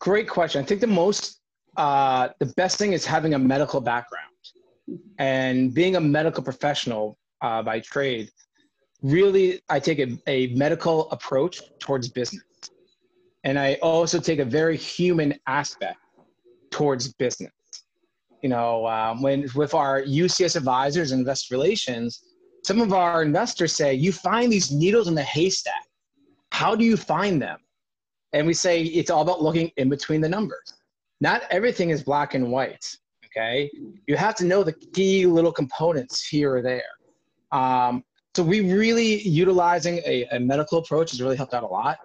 Great 0.00 0.28
question. 0.28 0.62
I 0.62 0.64
think 0.64 0.80
the 0.80 0.86
most, 0.86 1.40
uh, 1.76 2.28
the 2.38 2.46
best 2.56 2.78
thing 2.78 2.92
is 2.92 3.04
having 3.04 3.34
a 3.34 3.38
medical 3.38 3.80
background 3.80 4.24
and 5.18 5.74
being 5.74 5.96
a 5.96 6.00
medical 6.00 6.42
professional 6.42 7.18
uh, 7.42 7.62
by 7.62 7.80
trade. 7.80 8.30
Really, 9.02 9.60
I 9.68 9.78
take 9.78 9.98
a, 9.98 10.18
a 10.26 10.48
medical 10.48 11.10
approach 11.10 11.60
towards 11.78 12.08
business. 12.08 12.44
And 13.44 13.58
I 13.58 13.74
also 13.74 14.18
take 14.18 14.40
a 14.40 14.44
very 14.44 14.76
human 14.76 15.34
aspect 15.46 15.98
towards 16.70 17.12
business 17.14 17.52
you 18.42 18.48
know, 18.48 18.86
um, 18.86 19.22
when 19.22 19.48
with 19.54 19.74
our 19.74 20.02
UCS 20.02 20.56
advisors 20.56 21.12
and 21.12 21.20
investor 21.20 21.54
relations, 21.54 22.22
some 22.64 22.80
of 22.80 22.92
our 22.92 23.22
investors 23.22 23.74
say, 23.74 23.94
you 23.94 24.12
find 24.12 24.52
these 24.52 24.70
needles 24.70 25.08
in 25.08 25.14
the 25.14 25.22
haystack. 25.22 25.86
How 26.52 26.74
do 26.74 26.84
you 26.84 26.96
find 26.96 27.40
them? 27.40 27.58
And 28.32 28.46
we 28.46 28.54
say 28.54 28.82
it's 28.82 29.10
all 29.10 29.22
about 29.22 29.42
looking 29.42 29.70
in 29.76 29.88
between 29.88 30.20
the 30.20 30.28
numbers. 30.28 30.74
Not 31.20 31.42
everything 31.50 31.90
is 31.90 32.02
black 32.02 32.34
and 32.34 32.50
white. 32.50 32.84
Okay. 33.26 33.70
You 34.06 34.16
have 34.16 34.34
to 34.36 34.44
know 34.44 34.62
the 34.62 34.72
key 34.72 35.26
little 35.26 35.52
components 35.52 36.26
here 36.26 36.56
or 36.56 36.62
there. 36.62 36.82
Um, 37.52 38.04
so 38.38 38.44
we 38.44 38.60
really 38.60 39.20
utilizing 39.28 39.98
a, 40.06 40.24
a, 40.30 40.38
medical 40.38 40.78
approach 40.78 41.10
has 41.10 41.20
really 41.20 41.36
helped 41.36 41.54
out 41.54 41.64
a 41.64 41.66
lot. 41.66 41.98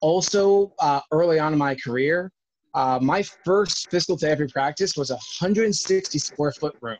Also, 0.00 0.70
uh, 0.80 1.00
early 1.12 1.38
on 1.38 1.54
in 1.54 1.58
my 1.58 1.74
career, 1.74 2.30
uh, 2.74 2.98
my 3.00 3.22
first 3.22 3.90
physical 3.90 4.18
therapy 4.18 4.46
practice 4.52 4.98
was 4.98 5.08
a 5.08 5.14
160 5.14 6.18
square 6.18 6.52
foot 6.52 6.76
room, 6.82 6.98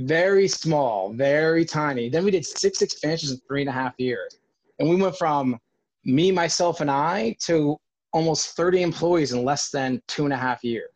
very 0.00 0.46
small, 0.46 1.14
very 1.14 1.64
tiny. 1.64 2.10
Then 2.10 2.22
we 2.22 2.30
did 2.30 2.44
six 2.44 2.82
expansions 2.82 3.32
in 3.32 3.38
three 3.48 3.62
and 3.62 3.70
a 3.70 3.72
half 3.72 3.94
years, 3.96 4.38
and 4.78 4.90
we 4.90 4.96
went 4.96 5.16
from 5.16 5.58
me, 6.04 6.30
myself, 6.30 6.82
and 6.82 6.90
I 6.90 7.34
to 7.46 7.78
almost 8.12 8.54
30 8.54 8.82
employees 8.82 9.32
in 9.32 9.46
less 9.46 9.70
than 9.70 9.98
two 10.08 10.24
and 10.24 10.34
a 10.34 10.36
half 10.36 10.62
years. 10.62 10.90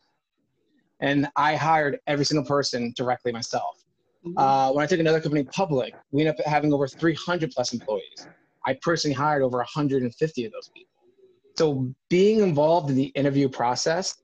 And 0.99 1.27
I 1.35 1.55
hired 1.55 1.97
every 2.05 2.25
single 2.25 2.45
person 2.45 2.93
directly 2.95 3.31
myself. 3.31 3.84
Mm-hmm. 4.25 4.37
Uh, 4.37 4.71
when 4.71 4.83
I 4.83 4.87
took 4.87 4.99
another 4.99 5.21
company 5.21 5.43
public, 5.43 5.93
we 6.11 6.21
ended 6.21 6.39
up 6.39 6.45
having 6.45 6.73
over 6.73 6.87
300 6.87 7.51
plus 7.51 7.73
employees. 7.73 8.27
I 8.65 8.77
personally 8.81 9.13
hired 9.13 9.43
over 9.43 9.57
150 9.57 10.45
of 10.45 10.51
those 10.51 10.69
people. 10.73 10.89
So 11.57 11.93
being 12.09 12.39
involved 12.39 12.89
in 12.89 12.95
the 12.95 13.05
interview 13.15 13.47
process, 13.47 14.17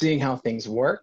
seeing 0.00 0.20
how 0.20 0.36
things 0.36 0.68
work, 0.68 1.02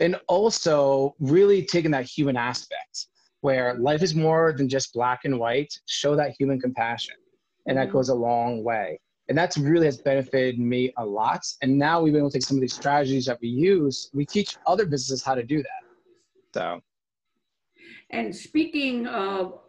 and 0.00 0.16
also 0.28 1.14
really 1.20 1.64
taking 1.64 1.90
that 1.92 2.04
human 2.04 2.36
aspect 2.36 3.06
where 3.40 3.74
life 3.78 4.02
is 4.02 4.14
more 4.14 4.52
than 4.52 4.68
just 4.68 4.92
black 4.92 5.20
and 5.24 5.38
white, 5.38 5.72
show 5.86 6.16
that 6.16 6.34
human 6.38 6.60
compassion. 6.60 7.14
And 7.66 7.78
that 7.78 7.88
mm-hmm. 7.88 7.92
goes 7.92 8.08
a 8.08 8.14
long 8.14 8.64
way. 8.64 9.00
And 9.28 9.38
that's 9.38 9.56
really 9.56 9.86
has 9.86 9.98
benefited 9.98 10.58
me 10.58 10.92
a 10.98 11.04
lot. 11.04 11.44
And 11.62 11.78
now 11.78 12.00
we've 12.00 12.12
been 12.12 12.20
able 12.20 12.30
to 12.30 12.38
take 12.38 12.46
some 12.46 12.56
of 12.56 12.60
these 12.60 12.74
strategies 12.74 13.26
that 13.26 13.38
we 13.40 13.48
use, 13.48 14.10
we 14.12 14.26
teach 14.26 14.56
other 14.66 14.84
businesses 14.84 15.22
how 15.22 15.34
to 15.34 15.42
do 15.42 15.58
that. 15.58 15.82
So. 16.54 16.80
And 18.10 18.34
speaking 18.34 19.06
of 19.06 19.60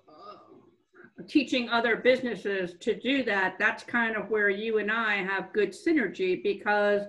teaching 1.28 1.70
other 1.70 1.98
businesses 1.98 2.76
to 2.80 3.00
do 3.00 3.24
that, 3.24 3.56
that's 3.58 3.84
kind 3.84 4.16
of 4.16 4.30
where 4.30 4.50
you 4.50 4.78
and 4.78 4.92
I 4.92 5.16
have 5.16 5.54
good 5.54 5.72
synergy 5.72 6.42
because 6.44 7.02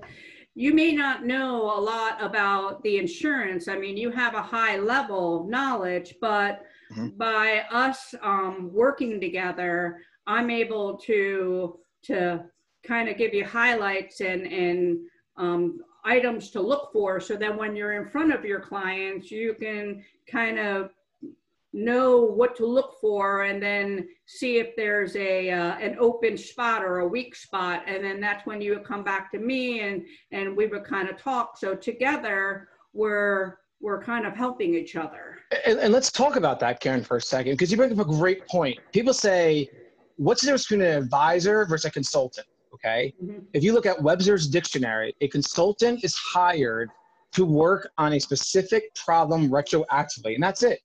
you 0.55 0.75
may 0.75 0.93
not 0.93 1.25
know 1.25 1.63
a 1.63 1.81
lot 1.81 2.23
about 2.23 2.83
the 2.83 2.99
insurance. 2.99 3.69
I 3.69 3.79
mean, 3.79 3.97
you 3.97 4.11
have 4.11 4.35
a 4.35 4.43
high 4.43 4.77
level 4.79 5.43
of 5.43 5.49
knowledge, 5.49 6.15
but 6.21 6.63
mm-hmm. 6.93 7.09
by 7.17 7.65
us 7.71 8.15
um, 8.23 8.71
working 8.73 9.21
together, 9.21 10.01
I'm 10.27 10.51
able 10.51 10.97
to 10.99 11.79
to 12.05 12.45
kind 12.85 13.09
of 13.09 13.17
give 13.17 13.35
you 13.35 13.45
highlights 13.45 14.21
and 14.21 14.47
and 14.47 14.99
um, 15.37 15.79
items 16.05 16.51
to 16.51 16.61
look 16.61 16.91
for, 16.93 17.21
so 17.21 17.37
that 17.37 17.57
when 17.57 17.77
you're 17.77 18.03
in 18.03 18.09
front 18.09 18.33
of 18.33 18.45
your 18.45 18.61
clients, 18.61 19.31
you 19.31 19.55
can 19.55 20.03
kind 20.29 20.59
of 20.59 20.91
know 21.73 22.21
what 22.23 22.57
to 22.57 22.67
look 22.67 22.95
for 23.01 23.43
and 23.43 23.63
then 23.63 24.09
see 24.27 24.59
if 24.59 24.75
there's 24.77 25.15
a 25.17 25.51
uh, 25.51 25.77
an 25.79 25.97
open 25.99 26.37
spot 26.37 26.83
or 26.83 27.01
a 27.01 27.09
weak 27.09 27.35
spot. 27.35 27.83
And 27.87 28.03
then 28.03 28.21
that's 28.21 28.47
when 28.47 28.61
you 28.61 28.75
would 28.75 28.85
come 28.85 29.05
back 29.05 29.31
to 29.33 29.39
me 29.39 29.81
and 29.81 30.05
and 30.33 30.57
we 30.57 30.67
would 30.67 30.85
kind 30.85 31.09
of 31.09 31.17
talk. 31.17 31.59
So 31.59 31.75
together 31.75 32.69
we're 32.93 33.59
we're 33.81 34.03
kind 34.03 34.27
of 34.27 34.35
helping 34.35 34.75
each 34.75 34.97
other. 34.97 35.39
And, 35.65 35.79
and 35.79 35.93
let's 35.93 36.11
talk 36.11 36.37
about 36.37 36.59
that 36.61 36.81
karen 36.81 37.05
for 37.05 37.19
a 37.19 37.23
second 37.23 37.53
because 37.53 37.71
you 37.71 37.77
bring 37.77 37.93
up 37.93 37.99
a 37.99 38.05
great 38.05 38.47
point. 38.49 38.79
People 38.93 39.15
say 39.15 39.69
what's 40.17 40.41
the 40.41 40.47
difference 40.47 40.65
between 40.65 40.83
an 40.83 41.03
advisor 41.03 41.65
versus 41.65 41.85
a 41.85 41.91
consultant? 41.91 42.47
Okay? 42.75 43.15
Mm-hmm. 43.23 43.41
if 43.55 43.65
you 43.65 43.73
look 43.73 43.87
at 43.87 44.01
webster's 44.01 44.47
dictionary 44.47 45.15
a 45.21 45.29
consultant 45.29 46.05
is 46.05 46.15
hired 46.15 46.91
to 47.33 47.45
work 47.45 47.91
on 47.99 48.13
a 48.13 48.21
specific 48.21 48.95
problem 48.95 49.49
retroactively 49.49 50.35
and 50.35 50.43
that's 50.43 50.63
it 50.63 50.81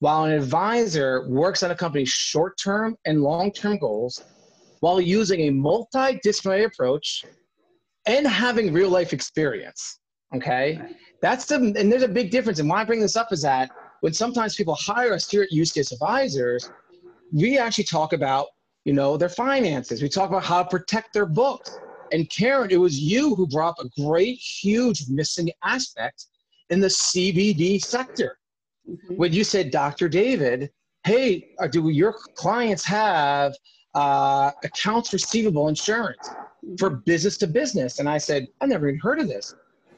while 0.00 0.24
an 0.24 0.32
advisor 0.32 1.26
works 1.28 1.62
on 1.62 1.70
a 1.70 1.74
company's 1.74 2.08
short 2.08 2.58
term 2.58 2.96
and 3.06 3.22
long 3.22 3.50
term 3.52 3.78
goals 3.78 4.22
while 4.80 5.00
using 5.00 5.48
a 5.48 5.50
multidisciplinary 5.50 6.66
approach 6.66 7.24
and 8.06 8.26
having 8.26 8.72
real 8.72 8.90
life 8.90 9.12
experience. 9.12 9.98
Okay. 10.34 10.80
That's 11.22 11.46
the, 11.46 11.56
and 11.56 11.90
there's 11.90 12.02
a 12.02 12.08
big 12.08 12.30
difference. 12.30 12.58
And 12.58 12.68
why 12.68 12.82
I 12.82 12.84
bring 12.84 13.00
this 13.00 13.16
up 13.16 13.32
is 13.32 13.42
that 13.42 13.70
when 14.00 14.12
sometimes 14.12 14.54
people 14.54 14.74
hire 14.74 15.14
us 15.14 15.30
here 15.30 15.42
at 15.42 15.50
Use 15.50 15.72
Case 15.72 15.92
Advisors, 15.92 16.70
we 17.32 17.58
actually 17.58 17.84
talk 17.84 18.12
about, 18.12 18.48
you 18.84 18.92
know, 18.92 19.16
their 19.16 19.28
finances. 19.28 20.02
We 20.02 20.08
talk 20.08 20.28
about 20.28 20.44
how 20.44 20.62
to 20.62 20.68
protect 20.68 21.14
their 21.14 21.26
books. 21.26 21.78
And 22.12 22.28
Karen, 22.30 22.70
it 22.70 22.76
was 22.76 23.00
you 23.00 23.34
who 23.34 23.46
brought 23.46 23.78
up 23.80 23.86
a 23.86 24.02
great, 24.02 24.38
huge 24.38 25.08
missing 25.08 25.50
aspect 25.64 26.26
in 26.70 26.80
the 26.80 26.88
CBD 26.88 27.82
sector 27.82 28.38
mm-hmm. 28.88 29.14
when 29.16 29.32
you 29.32 29.44
said, 29.44 29.70
Dr. 29.70 30.08
David, 30.08 30.70
hey, 31.04 31.50
uh, 31.58 31.66
do 31.66 31.88
your 31.88 32.12
clients 32.34 32.84
have 32.84 33.54
uh, 33.94 34.50
accounts 34.64 35.12
receivable 35.12 35.68
insurance 35.68 36.28
for 36.78 36.90
mm-hmm. 36.90 37.00
business 37.04 37.36
to 37.38 37.46
business? 37.46 37.98
And 37.98 38.08
I 38.08 38.18
said, 38.18 38.48
I 38.60 38.66
never 38.66 38.88
even 38.88 39.00
heard 39.00 39.20
of 39.20 39.28
this. 39.28 39.54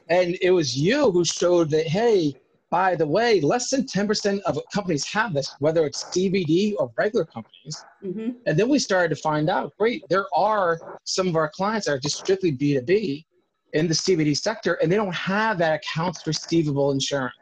And 0.09 0.37
it 0.41 0.51
was 0.51 0.75
you 0.75 1.11
who 1.11 1.23
showed 1.23 1.69
that, 1.71 1.87
hey, 1.87 2.33
by 2.71 2.95
the 2.95 3.05
way, 3.05 3.41
less 3.41 3.71
than 3.71 3.83
10% 3.83 4.41
of 4.41 4.59
companies 4.73 5.05
have 5.07 5.33
this, 5.33 5.55
whether 5.59 5.85
it's 5.85 6.03
CBD 6.05 6.75
or 6.77 6.91
regular 6.97 7.25
companies. 7.25 7.83
Mm-hmm. 8.03 8.29
And 8.45 8.59
then 8.59 8.69
we 8.69 8.77
started 8.77 9.15
to 9.15 9.21
find 9.21 9.49
out, 9.49 9.73
great, 9.77 10.03
there 10.09 10.27
are 10.35 10.79
some 11.03 11.27
of 11.27 11.35
our 11.35 11.49
clients 11.49 11.87
that 11.87 11.93
are 11.93 11.99
just 11.99 12.19
strictly 12.19 12.51
B2B 12.51 13.25
in 13.73 13.87
the 13.87 13.93
CBD 13.93 14.37
sector, 14.37 14.75
and 14.75 14.91
they 14.91 14.95
don't 14.95 15.13
have 15.13 15.57
that 15.59 15.81
accounts 15.81 16.25
receivable 16.27 16.91
insurance 16.91 17.35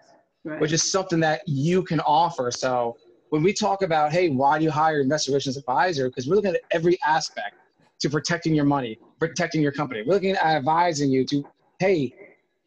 right. 0.47 0.59
which 0.61 0.71
is 0.71 0.89
something 0.91 1.19
that 1.19 1.41
you 1.47 1.83
can 1.83 1.99
offer. 2.01 2.51
So 2.51 2.97
when 3.29 3.43
we 3.43 3.53
talk 3.53 3.81
about, 3.81 4.11
hey, 4.11 4.29
why 4.29 4.57
do 4.57 4.63
you 4.63 4.71
hire 4.71 5.01
investor 5.01 5.31
relations 5.31 5.57
advisor? 5.57 6.09
Because 6.09 6.27
we're 6.27 6.35
looking 6.35 6.55
at 6.55 6.61
every 6.71 6.97
aspect 7.05 7.55
to 7.99 8.09
protecting 8.09 8.53
your 8.53 8.65
money, 8.65 8.97
protecting 9.19 9.61
your 9.61 9.71
company. 9.71 10.03
We're 10.05 10.13
looking 10.13 10.31
at 10.31 10.43
advising 10.43 11.09
you 11.09 11.25
to, 11.25 11.43
hey, 11.79 12.13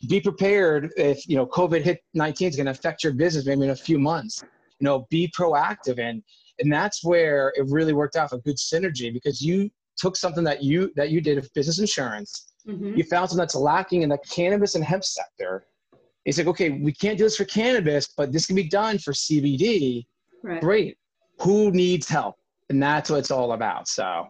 be 0.09 0.21
prepared 0.21 0.91
if 0.97 1.29
you 1.29 1.37
know 1.37 1.47
COVID 1.47 1.83
hit 1.83 2.03
19 2.15 2.49
is 2.49 2.57
going 2.57 2.67
to 2.67 2.73
affect 2.73 3.05
your 3.05 3.13
business 3.13 3.45
maybe 3.47 3.63
in 3.63 3.71
a 3.71 3.77
few 3.77 3.99
months. 3.99 4.43
You 4.79 4.85
know, 4.87 5.07
be 5.11 5.31
proactive 5.37 5.99
and 5.99 6.23
and 6.59 6.73
that's 6.73 7.05
where 7.05 7.53
it 7.57 7.67
really 7.69 7.93
worked 7.93 8.17
out 8.17 8.33
a 8.33 8.39
good 8.39 8.57
synergy 8.57 9.13
because 9.13 9.41
you 9.41 9.71
took 9.97 10.17
something 10.17 10.45
that 10.45 10.63
you 10.63 10.93
that 10.97 11.11
you 11.11 11.21
did 11.21 11.39
of 11.39 11.53
business 11.55 11.79
insurance. 11.79 12.55
Mm-hmm. 12.67 12.95
You 12.97 13.05
found 13.05 13.29
something 13.29 13.43
that's 13.43 13.55
lacking 13.55 14.03
in 14.03 14.09
the 14.11 14.19
cannabis 14.31 14.75
and 14.75 14.85
hemp 14.85 15.05
sector, 15.05 15.67
He's 16.25 16.39
like, 16.39 16.47
okay, 16.49 16.71
we 16.71 16.93
can't 16.93 17.17
do 17.17 17.25
this 17.25 17.37
for 17.37 17.45
cannabis, 17.45 18.09
but 18.17 18.33
this 18.33 18.47
can 18.47 18.57
be 18.57 18.69
done 18.69 18.99
for 18.99 19.13
CBD. 19.13 20.07
Right. 20.43 20.61
Great. 20.61 20.99
Who 21.41 21.71
needs 21.71 22.09
help? 22.09 22.37
And 22.69 22.83
that's 22.83 23.11
what 23.11 23.19
it's 23.19 23.31
all 23.31 23.53
about. 23.53 23.89
So. 23.89 24.29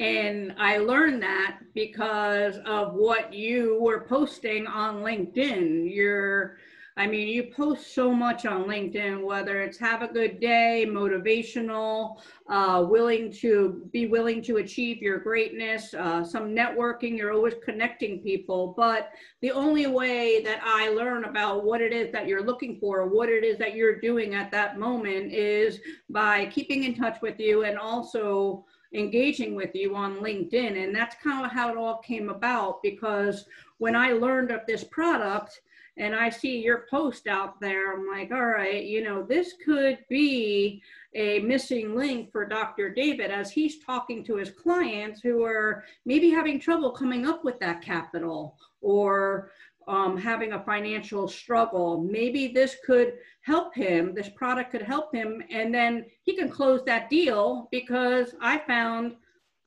And 0.00 0.54
I 0.58 0.78
learned 0.78 1.22
that 1.22 1.58
because 1.74 2.58
of 2.64 2.94
what 2.94 3.34
you 3.34 3.78
were 3.80 4.04
posting 4.08 4.66
on 4.66 5.02
LinkedIn. 5.02 5.92
You're 5.92 6.58
I 6.96 7.08
mean, 7.08 7.26
you 7.26 7.50
post 7.52 7.92
so 7.92 8.12
much 8.12 8.46
on 8.46 8.66
LinkedIn, 8.66 9.24
whether 9.24 9.60
it's 9.62 9.78
have 9.78 10.02
a 10.02 10.12
good 10.12 10.38
day, 10.38 10.86
motivational, 10.88 12.20
uh, 12.48 12.86
willing 12.88 13.32
to 13.32 13.88
be 13.92 14.06
willing 14.06 14.40
to 14.42 14.58
achieve 14.58 15.02
your 15.02 15.18
greatness, 15.18 15.92
uh, 15.94 16.22
some 16.22 16.54
networking, 16.54 17.18
you're 17.18 17.32
always 17.32 17.54
connecting 17.64 18.20
people. 18.20 18.74
But 18.76 19.10
the 19.42 19.50
only 19.50 19.88
way 19.88 20.40
that 20.44 20.60
I 20.62 20.90
learn 20.90 21.24
about 21.24 21.64
what 21.64 21.80
it 21.80 21.92
is 21.92 22.12
that 22.12 22.28
you're 22.28 22.46
looking 22.46 22.78
for, 22.78 23.08
what 23.08 23.28
it 23.28 23.42
is 23.42 23.58
that 23.58 23.74
you're 23.74 23.98
doing 23.98 24.36
at 24.36 24.52
that 24.52 24.78
moment 24.78 25.32
is 25.32 25.80
by 26.08 26.46
keeping 26.46 26.84
in 26.84 26.94
touch 26.94 27.20
with 27.20 27.40
you 27.40 27.64
and 27.64 27.76
also 27.76 28.64
engaging 28.92 29.56
with 29.56 29.74
you 29.74 29.96
on 29.96 30.18
LinkedIn. 30.18 30.84
And 30.84 30.94
that's 30.94 31.16
kind 31.20 31.44
of 31.44 31.50
how 31.50 31.70
it 31.70 31.76
all 31.76 31.98
came 31.98 32.28
about 32.28 32.84
because 32.84 33.46
when 33.78 33.96
I 33.96 34.12
learned 34.12 34.52
of 34.52 34.60
this 34.68 34.84
product, 34.84 35.60
and 35.96 36.14
I 36.14 36.28
see 36.28 36.58
your 36.58 36.86
post 36.90 37.26
out 37.26 37.60
there, 37.60 37.94
I'm 37.94 38.06
like, 38.08 38.32
all 38.32 38.46
right, 38.46 38.84
you 38.84 39.02
know, 39.02 39.22
this 39.22 39.54
could 39.64 39.98
be 40.08 40.82
a 41.14 41.38
missing 41.40 41.94
link 41.94 42.32
for 42.32 42.44
Dr. 42.44 42.92
David 42.92 43.30
as 43.30 43.52
he's 43.52 43.84
talking 43.84 44.24
to 44.24 44.36
his 44.36 44.50
clients 44.50 45.20
who 45.20 45.44
are 45.44 45.84
maybe 46.04 46.30
having 46.30 46.58
trouble 46.58 46.90
coming 46.90 47.26
up 47.26 47.44
with 47.44 47.60
that 47.60 47.80
capital 47.80 48.56
or 48.80 49.52
um, 49.86 50.16
having 50.16 50.54
a 50.54 50.64
financial 50.64 51.28
struggle. 51.28 52.00
Maybe 52.00 52.48
this 52.48 52.76
could 52.84 53.14
help 53.42 53.72
him, 53.74 54.14
this 54.14 54.30
product 54.30 54.72
could 54.72 54.82
help 54.82 55.14
him, 55.14 55.42
and 55.50 55.72
then 55.72 56.06
he 56.22 56.34
can 56.34 56.48
close 56.48 56.82
that 56.86 57.08
deal 57.08 57.68
because 57.70 58.34
I 58.40 58.58
found 58.58 59.14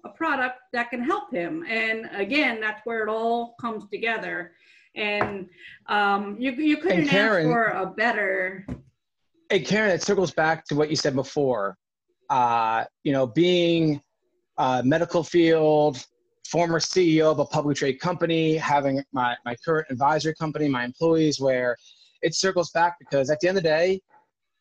a 0.04 0.10
product 0.10 0.60
that 0.74 0.90
can 0.90 1.04
help 1.04 1.32
him. 1.32 1.64
And 1.70 2.10
again, 2.14 2.60
that's 2.60 2.82
where 2.86 3.04
it 3.04 3.10
all 3.10 3.56
comes 3.62 3.86
together 3.90 4.52
and 4.98 5.48
um, 5.88 6.36
you 6.40 6.52
you 6.52 6.78
couldn't 6.78 7.08
Karen, 7.08 7.46
ask 7.46 7.54
for 7.54 7.66
a 7.66 7.86
better. 7.86 8.66
Hey 9.50 9.62
Karen, 9.62 9.92
it 9.92 10.02
circles 10.04 10.32
back 10.32 10.66
to 10.66 10.76
what 10.76 10.90
you 10.90 10.96
said 10.96 11.16
before. 11.16 11.78
Uh, 12.30 12.84
you 13.04 13.14
know, 13.14 13.26
being 13.26 14.02
a 14.58 14.82
medical 14.84 15.24
field, 15.24 16.06
former 16.50 16.80
CEO 16.80 17.32
of 17.32 17.40
a 17.40 17.46
public 17.46 17.78
trade 17.78 18.00
company, 18.00 18.58
having 18.58 19.02
my, 19.14 19.36
my 19.46 19.56
current 19.64 19.88
advisory 19.90 20.34
company, 20.36 20.68
my 20.68 20.84
employees, 20.84 21.40
where 21.40 21.78
it 22.22 22.36
circles 22.36 22.72
back 22.72 22.98
because 23.00 23.30
at 23.30 23.40
the 23.40 23.48
end 23.48 23.58
of 23.58 23.64
the 23.64 23.70
day, 23.70 24.02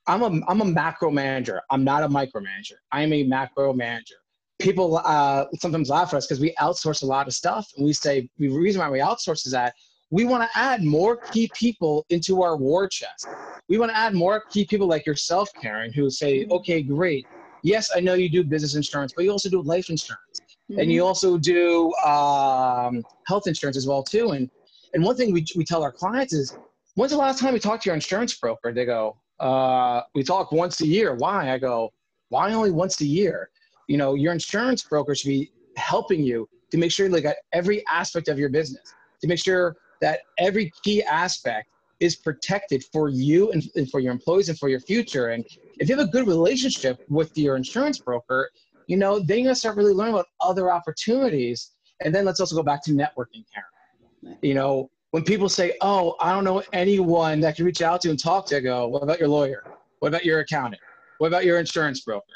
I'm 0.06 0.22
a, 0.22 0.40
I'm 0.46 0.60
a 0.60 0.64
macro 0.64 1.10
manager. 1.10 1.60
I'm 1.70 1.82
not 1.82 2.04
a 2.04 2.08
micromanager. 2.08 2.74
I'm 2.92 3.12
a 3.12 3.24
macro 3.24 3.72
manager. 3.72 4.14
People 4.60 5.00
uh, 5.04 5.46
sometimes 5.58 5.90
laugh 5.90 6.14
at 6.14 6.18
us 6.18 6.26
because 6.26 6.40
we 6.40 6.54
outsource 6.60 7.02
a 7.02 7.06
lot 7.06 7.26
of 7.26 7.34
stuff. 7.34 7.68
And 7.76 7.84
we 7.84 7.92
say 7.92 8.28
the 8.38 8.48
reason 8.48 8.80
why 8.80 8.90
we 8.90 9.00
outsource 9.00 9.44
is 9.44 9.52
that 9.52 9.74
we 10.10 10.25
want 10.25 10.48
to 10.48 10.58
add 10.58 10.82
more 10.84 11.16
key 11.16 11.50
people 11.54 12.06
into 12.10 12.42
our 12.42 12.56
war 12.56 12.88
chest. 12.88 13.26
We 13.68 13.78
want 13.78 13.90
to 13.90 13.96
add 13.96 14.14
more 14.14 14.44
key 14.50 14.64
people 14.64 14.86
like 14.86 15.04
yourself, 15.04 15.50
Karen, 15.60 15.92
who 15.92 16.08
say, 16.10 16.44
mm-hmm. 16.44 16.52
okay, 16.52 16.82
great. 16.82 17.26
Yes, 17.62 17.90
I 17.94 18.00
know 18.00 18.14
you 18.14 18.28
do 18.28 18.44
business 18.44 18.76
insurance, 18.76 19.12
but 19.14 19.25
you 19.25 19.32
also 19.32 19.50
do 19.50 19.62
life 19.62 19.90
insurance. 19.90 20.40
Mm-hmm. 20.70 20.80
And 20.80 20.92
you 20.92 21.00
mm-hmm. 21.00 21.08
also 21.08 21.38
do 21.38 21.92
um, 22.04 23.04
health 23.26 23.48
insurance 23.48 23.76
as 23.76 23.86
well, 23.86 24.02
too. 24.02 24.30
And, 24.30 24.48
and 24.94 25.02
one 25.02 25.16
thing 25.16 25.32
we, 25.32 25.44
we 25.56 25.64
tell 25.64 25.82
our 25.82 25.92
clients 25.92 26.32
is, 26.32 26.56
when's 26.94 27.10
the 27.10 27.18
last 27.18 27.40
time 27.40 27.54
you 27.54 27.60
talked 27.60 27.82
to 27.82 27.88
your 27.88 27.94
insurance 27.94 28.34
broker? 28.34 28.72
They 28.72 28.84
go, 28.84 29.16
uh, 29.40 30.02
we 30.14 30.22
talk 30.22 30.52
once 30.52 30.80
a 30.80 30.86
year. 30.86 31.14
Why? 31.16 31.52
I 31.52 31.58
go, 31.58 31.92
why 32.28 32.52
only 32.52 32.70
once 32.70 33.00
a 33.00 33.06
year? 33.06 33.50
You 33.88 33.96
know, 33.96 34.14
your 34.14 34.32
insurance 34.32 34.84
broker 34.84 35.14
should 35.16 35.28
be 35.28 35.50
helping 35.76 36.22
you 36.22 36.48
to 36.70 36.78
make 36.78 36.92
sure 36.92 37.06
you 37.06 37.12
look 37.12 37.25
at 37.25 37.38
every 37.52 37.84
aspect 37.90 38.28
of 38.28 38.38
your 38.38 38.48
business, 38.48 38.94
to 39.20 39.26
make 39.26 39.38
sure 39.38 39.76
that 40.00 40.20
every 40.38 40.72
key 40.82 41.02
aspect 41.02 41.68
is 42.00 42.16
protected 42.16 42.84
for 42.92 43.08
you 43.08 43.50
and, 43.52 43.62
and 43.74 43.90
for 43.90 44.00
your 44.00 44.12
employees 44.12 44.48
and 44.48 44.58
for 44.58 44.68
your 44.68 44.80
future. 44.80 45.28
And 45.28 45.44
if 45.78 45.88
you 45.88 45.96
have 45.96 46.06
a 46.06 46.10
good 46.10 46.26
relationship 46.26 46.98
with 47.08 47.36
your 47.36 47.56
insurance 47.56 47.98
broker, 47.98 48.50
you 48.86 48.96
know, 48.96 49.18
then 49.18 49.38
you're 49.38 49.46
gonna 49.46 49.54
start 49.54 49.76
really 49.76 49.94
learning 49.94 50.14
about 50.14 50.26
other 50.40 50.70
opportunities. 50.70 51.72
And 52.04 52.14
then 52.14 52.24
let's 52.24 52.40
also 52.40 52.54
go 52.54 52.62
back 52.62 52.82
to 52.84 52.90
networking, 52.92 53.44
Karen. 53.52 54.38
You 54.42 54.54
know, 54.54 54.90
when 55.12 55.24
people 55.24 55.48
say, 55.48 55.76
"Oh, 55.80 56.14
I 56.20 56.32
don't 56.32 56.44
know 56.44 56.62
anyone 56.72 57.40
that 57.40 57.56
can 57.56 57.64
reach 57.64 57.80
out 57.80 58.02
to 58.02 58.10
and 58.10 58.18
talk 58.18 58.46
to," 58.48 58.58
I 58.58 58.60
go, 58.60 58.86
"What 58.86 59.02
about 59.02 59.18
your 59.18 59.28
lawyer? 59.28 59.64
What 60.00 60.08
about 60.08 60.24
your 60.24 60.40
accountant? 60.40 60.82
What 61.18 61.28
about 61.28 61.44
your 61.44 61.58
insurance 61.58 62.02
broker? 62.02 62.26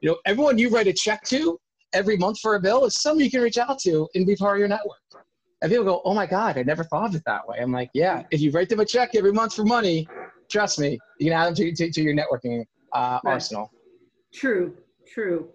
You 0.00 0.10
know, 0.10 0.16
everyone 0.24 0.56
you 0.56 0.70
write 0.70 0.86
a 0.86 0.92
check 0.92 1.22
to 1.24 1.60
every 1.92 2.16
month 2.16 2.38
for 2.40 2.54
a 2.54 2.60
bill 2.60 2.84
is 2.86 2.96
someone 2.96 3.24
you 3.24 3.30
can 3.30 3.42
reach 3.42 3.58
out 3.58 3.78
to 3.80 4.08
and 4.14 4.26
be 4.26 4.36
part 4.36 4.56
of 4.56 4.60
your 4.60 4.68
network. 4.68 5.00
And 5.62 5.70
people 5.70 5.84
go, 5.84 6.02
oh 6.04 6.14
my 6.14 6.26
God, 6.26 6.56
I 6.56 6.62
never 6.62 6.84
thought 6.84 7.10
of 7.10 7.14
it 7.16 7.22
that 7.26 7.46
way. 7.46 7.58
I'm 7.60 7.72
like, 7.72 7.90
yeah, 7.92 8.22
if 8.30 8.40
you 8.40 8.50
write 8.50 8.68
them 8.68 8.80
a 8.80 8.84
check 8.84 9.14
every 9.14 9.32
month 9.32 9.54
for 9.54 9.64
money, 9.64 10.08
trust 10.48 10.78
me, 10.78 10.98
you 11.18 11.30
can 11.30 11.38
add 11.38 11.46
them 11.48 11.54
to, 11.56 11.72
to, 11.72 11.90
to 11.90 12.00
your 12.00 12.14
networking 12.14 12.64
uh, 12.92 13.20
right. 13.24 13.32
arsenal. 13.32 13.70
True, 14.32 14.76
true. 15.06 15.48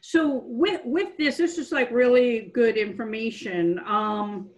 So 0.00 0.42
with 0.46 0.80
with 0.84 1.16
this, 1.18 1.36
this 1.36 1.58
is 1.58 1.72
like 1.72 1.90
really 1.90 2.50
good 2.54 2.76
information. 2.76 3.78
Um, 3.86 4.48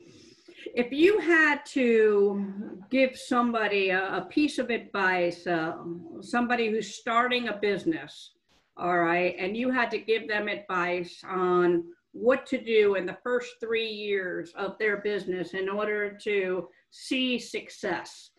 if 0.75 0.93
you 0.93 1.19
had 1.19 1.65
to 1.67 2.81
give 2.91 3.17
somebody 3.17 3.91
a, 3.91 4.19
a 4.19 4.23
piece 4.23 4.59
of 4.59 4.71
advice, 4.71 5.47
uh, 5.47 5.77
somebody 6.21 6.71
who's 6.71 6.95
starting 6.95 7.49
a 7.49 7.57
business, 7.57 8.33
all 8.77 8.99
right, 8.99 9.35
and 9.39 9.57
you 9.57 9.71
had 9.71 9.91
to 9.91 9.99
give 9.99 10.29
them 10.29 10.49
advice 10.49 11.23
on 11.29 11.85
what 12.21 12.47
to 12.47 12.63
do 12.63 12.97
in 12.97 13.07
the 13.07 13.17
first 13.23 13.55
three 13.61 13.89
years 13.89 14.53
of 14.57 14.77
their 14.79 14.99
business 14.99 15.55
in 15.55 15.69
order 15.69 16.17
to 16.25 16.69
see 16.91 17.39
success, 17.39 18.31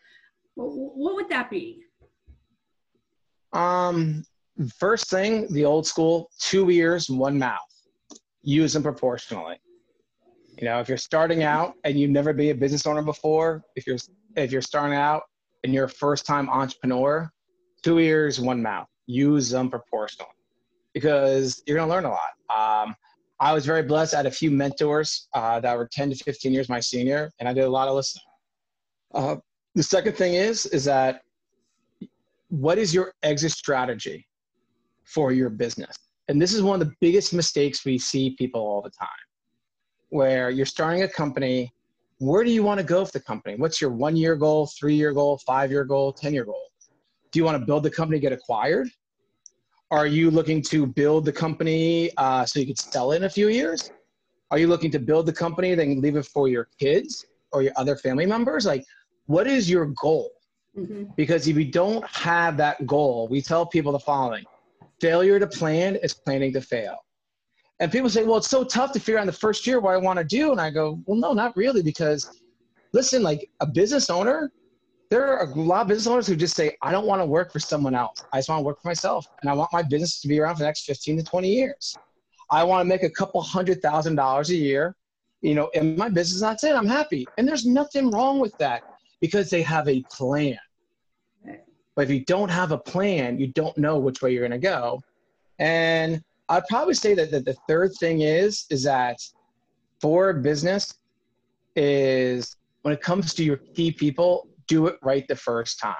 what 0.55 1.15
would 1.15 1.29
that 1.29 1.49
be? 1.49 1.81
Um, 3.53 4.23
first 4.77 5.09
thing, 5.09 5.51
the 5.53 5.65
old 5.65 5.87
school, 5.87 6.29
two 6.39 6.69
ears, 6.69 7.09
one 7.09 7.39
mouth. 7.39 7.59
Use 8.43 8.73
them 8.73 8.83
proportionally. 8.83 9.57
You 10.57 10.65
know, 10.65 10.79
if 10.79 10.89
you're 10.89 10.97
starting 10.97 11.43
out 11.43 11.73
and 11.83 11.97
you've 11.97 12.11
never 12.11 12.33
been 12.33 12.51
a 12.51 12.55
business 12.55 12.85
owner 12.85 13.01
before, 13.01 13.63
if 13.75 13.87
you're 13.87 13.97
if 14.35 14.51
you're 14.51 14.61
starting 14.61 14.95
out 14.95 15.23
and 15.63 15.73
you're 15.73 15.85
a 15.85 15.89
first 15.89 16.25
time 16.25 16.49
entrepreneur, 16.49 17.31
two 17.83 17.99
ears, 17.99 18.39
one 18.39 18.61
mouth. 18.61 18.87
Use 19.07 19.49
them 19.49 19.69
proportionally 19.69 20.31
because 20.93 21.63
you're 21.65 21.77
gonna 21.77 21.89
learn 21.89 22.05
a 22.05 22.09
lot. 22.09 22.85
Um, 22.85 22.95
I 23.39 23.53
was 23.53 23.65
very 23.65 23.83
blessed. 23.83 24.13
I 24.13 24.17
had 24.17 24.25
a 24.25 24.31
few 24.31 24.51
mentors 24.51 25.29
uh, 25.33 25.59
that 25.61 25.77
were 25.77 25.87
10 25.91 26.09
to 26.09 26.15
15 26.15 26.51
years 26.51 26.67
my 26.67 26.79
senior, 26.79 27.31
and 27.39 27.47
I 27.47 27.53
did 27.53 27.63
a 27.63 27.69
lot 27.69 27.87
of 27.87 27.95
listening. 27.95 28.23
Uh, 29.13 29.37
the 29.75 29.83
second 29.83 30.13
thing 30.13 30.33
is 30.33 30.65
is 30.67 30.83
that 30.85 31.21
what 32.49 32.77
is 32.77 32.93
your 32.93 33.13
exit 33.23 33.51
strategy 33.51 34.27
for 35.05 35.31
your 35.31 35.49
business? 35.49 35.95
And 36.27 36.41
this 36.41 36.53
is 36.53 36.61
one 36.61 36.81
of 36.81 36.87
the 36.87 36.93
biggest 36.99 37.33
mistakes 37.33 37.85
we 37.85 37.97
see 37.97 38.35
people 38.37 38.61
all 38.61 38.81
the 38.81 38.91
time 38.91 39.07
where 40.09 40.49
you're 40.49 40.65
starting 40.65 41.03
a 41.03 41.07
company. 41.07 41.71
Where 42.17 42.43
do 42.43 42.51
you 42.51 42.63
want 42.63 42.79
to 42.79 42.83
go 42.83 43.01
with 43.01 43.11
the 43.11 43.19
company? 43.21 43.55
What's 43.55 43.79
your 43.79 43.91
one 43.91 44.15
year 44.15 44.35
goal, 44.35 44.69
three 44.77 44.95
year 44.95 45.13
goal, 45.13 45.39
five 45.45 45.71
year 45.71 45.85
goal, 45.85 46.11
10 46.11 46.33
year 46.33 46.45
goal? 46.45 46.69
Do 47.31 47.39
you 47.39 47.45
want 47.45 47.59
to 47.59 47.65
build 47.65 47.83
the 47.83 47.91
company, 47.91 48.19
get 48.19 48.33
acquired? 48.33 48.89
Are 49.91 50.05
you 50.05 50.29
looking 50.29 50.61
to 50.63 50.85
build 50.85 51.25
the 51.25 51.31
company 51.31 52.11
uh, 52.17 52.45
so 52.45 52.59
you 52.59 52.67
could 52.67 52.77
sell 52.77 53.11
it 53.11 53.17
in 53.17 53.23
a 53.23 53.29
few 53.29 53.47
years? 53.49 53.91
Are 54.51 54.59
you 54.59 54.67
looking 54.67 54.91
to 54.91 54.99
build 54.99 55.25
the 55.25 55.33
company, 55.33 55.73
then 55.75 55.99
leave 55.99 56.15
it 56.15 56.25
for 56.25 56.47
your 56.47 56.69
kids 56.79 57.25
or 57.51 57.63
your 57.63 57.73
other 57.75 57.95
family 57.95 58.25
members? 58.25 58.65
Like, 58.65 58.83
what 59.25 59.47
is 59.47 59.69
your 59.69 59.87
goal? 60.01 60.31
Mm-hmm. 60.77 61.05
Because 61.15 61.47
if 61.47 61.57
you 61.57 61.65
don't 61.65 62.05
have 62.07 62.55
that 62.57 62.85
goal, 62.85 63.27
we 63.29 63.41
tell 63.41 63.65
people 63.65 63.91
the 63.91 63.99
following 63.99 64.45
failure 65.01 65.39
to 65.39 65.47
plan 65.47 65.95
is 65.97 66.13
planning 66.13 66.53
to 66.53 66.61
fail. 66.61 66.95
And 67.79 67.91
people 67.91 68.09
say, 68.09 68.23
well, 68.23 68.37
it's 68.37 68.49
so 68.49 68.63
tough 68.63 68.91
to 68.91 68.99
figure 68.99 69.17
out 69.17 69.21
in 69.21 69.27
the 69.27 69.33
first 69.33 69.65
year 69.65 69.79
what 69.79 69.93
I 69.93 69.97
want 69.97 70.19
to 70.19 70.25
do. 70.25 70.51
And 70.51 70.59
I 70.59 70.69
go, 70.69 71.01
well, 71.05 71.17
no, 71.17 71.33
not 71.33 71.55
really. 71.55 71.81
Because 71.81 72.41
listen, 72.91 73.23
like 73.23 73.49
a 73.61 73.65
business 73.65 74.09
owner, 74.09 74.51
there 75.09 75.27
are 75.27 75.45
a 75.45 75.55
lot 75.55 75.81
of 75.81 75.87
business 75.87 76.07
owners 76.07 76.27
who 76.27 76.35
just 76.35 76.55
say, 76.55 76.77
I 76.81 76.91
don't 76.91 77.07
want 77.07 77.21
to 77.21 77.25
work 77.25 77.51
for 77.51 77.59
someone 77.59 77.95
else. 77.95 78.23
I 78.31 78.37
just 78.37 78.49
want 78.49 78.59
to 78.59 78.63
work 78.63 78.81
for 78.81 78.89
myself. 78.89 79.25
And 79.41 79.49
I 79.49 79.53
want 79.53 79.73
my 79.73 79.81
business 79.81 80.21
to 80.21 80.27
be 80.27 80.39
around 80.39 80.55
for 80.55 80.59
the 80.59 80.65
next 80.65 80.85
15 80.85 81.17
to 81.17 81.23
20 81.23 81.49
years. 81.49 81.97
I 82.51 82.63
want 82.63 82.81
to 82.81 82.85
make 82.85 83.03
a 83.03 83.09
couple 83.09 83.41
hundred 83.41 83.81
thousand 83.81 84.15
dollars 84.15 84.49
a 84.51 84.55
year, 84.55 84.95
you 85.41 85.55
know, 85.55 85.69
in 85.69 85.97
my 85.97 86.09
business. 86.09 86.41
That's 86.41 86.63
it. 86.63 86.75
I'm 86.75 86.87
happy. 86.87 87.27
And 87.37 87.47
there's 87.47 87.65
nothing 87.65 88.11
wrong 88.11 88.39
with 88.39 88.55
that 88.59 88.83
because 89.19 89.49
they 89.49 89.61
have 89.63 89.87
a 89.87 90.03
plan. 90.11 90.57
But 91.95 92.03
if 92.03 92.11
you 92.11 92.23
don't 92.25 92.49
have 92.49 92.71
a 92.71 92.77
plan, 92.77 93.39
you 93.39 93.47
don't 93.47 93.77
know 93.77 93.99
which 93.99 94.21
way 94.21 94.31
you're 94.31 94.47
going 94.47 94.59
to 94.59 94.67
go. 94.67 95.01
And 95.57 96.23
I'd 96.47 96.65
probably 96.67 96.93
say 96.93 97.13
that, 97.15 97.31
that 97.31 97.45
the 97.45 97.55
third 97.67 97.93
thing 97.99 98.21
is 98.21 98.65
is 98.69 98.83
that 98.83 99.17
for 99.99 100.33
business 100.33 100.93
is 101.75 102.55
when 102.83 102.93
it 102.93 103.01
comes 103.01 103.33
to 103.33 103.43
your 103.43 103.57
key 103.57 103.91
people, 103.91 104.48
do 104.69 104.87
it 104.87 104.97
right 105.01 105.27
the 105.27 105.35
first 105.35 105.79
time. 105.79 105.95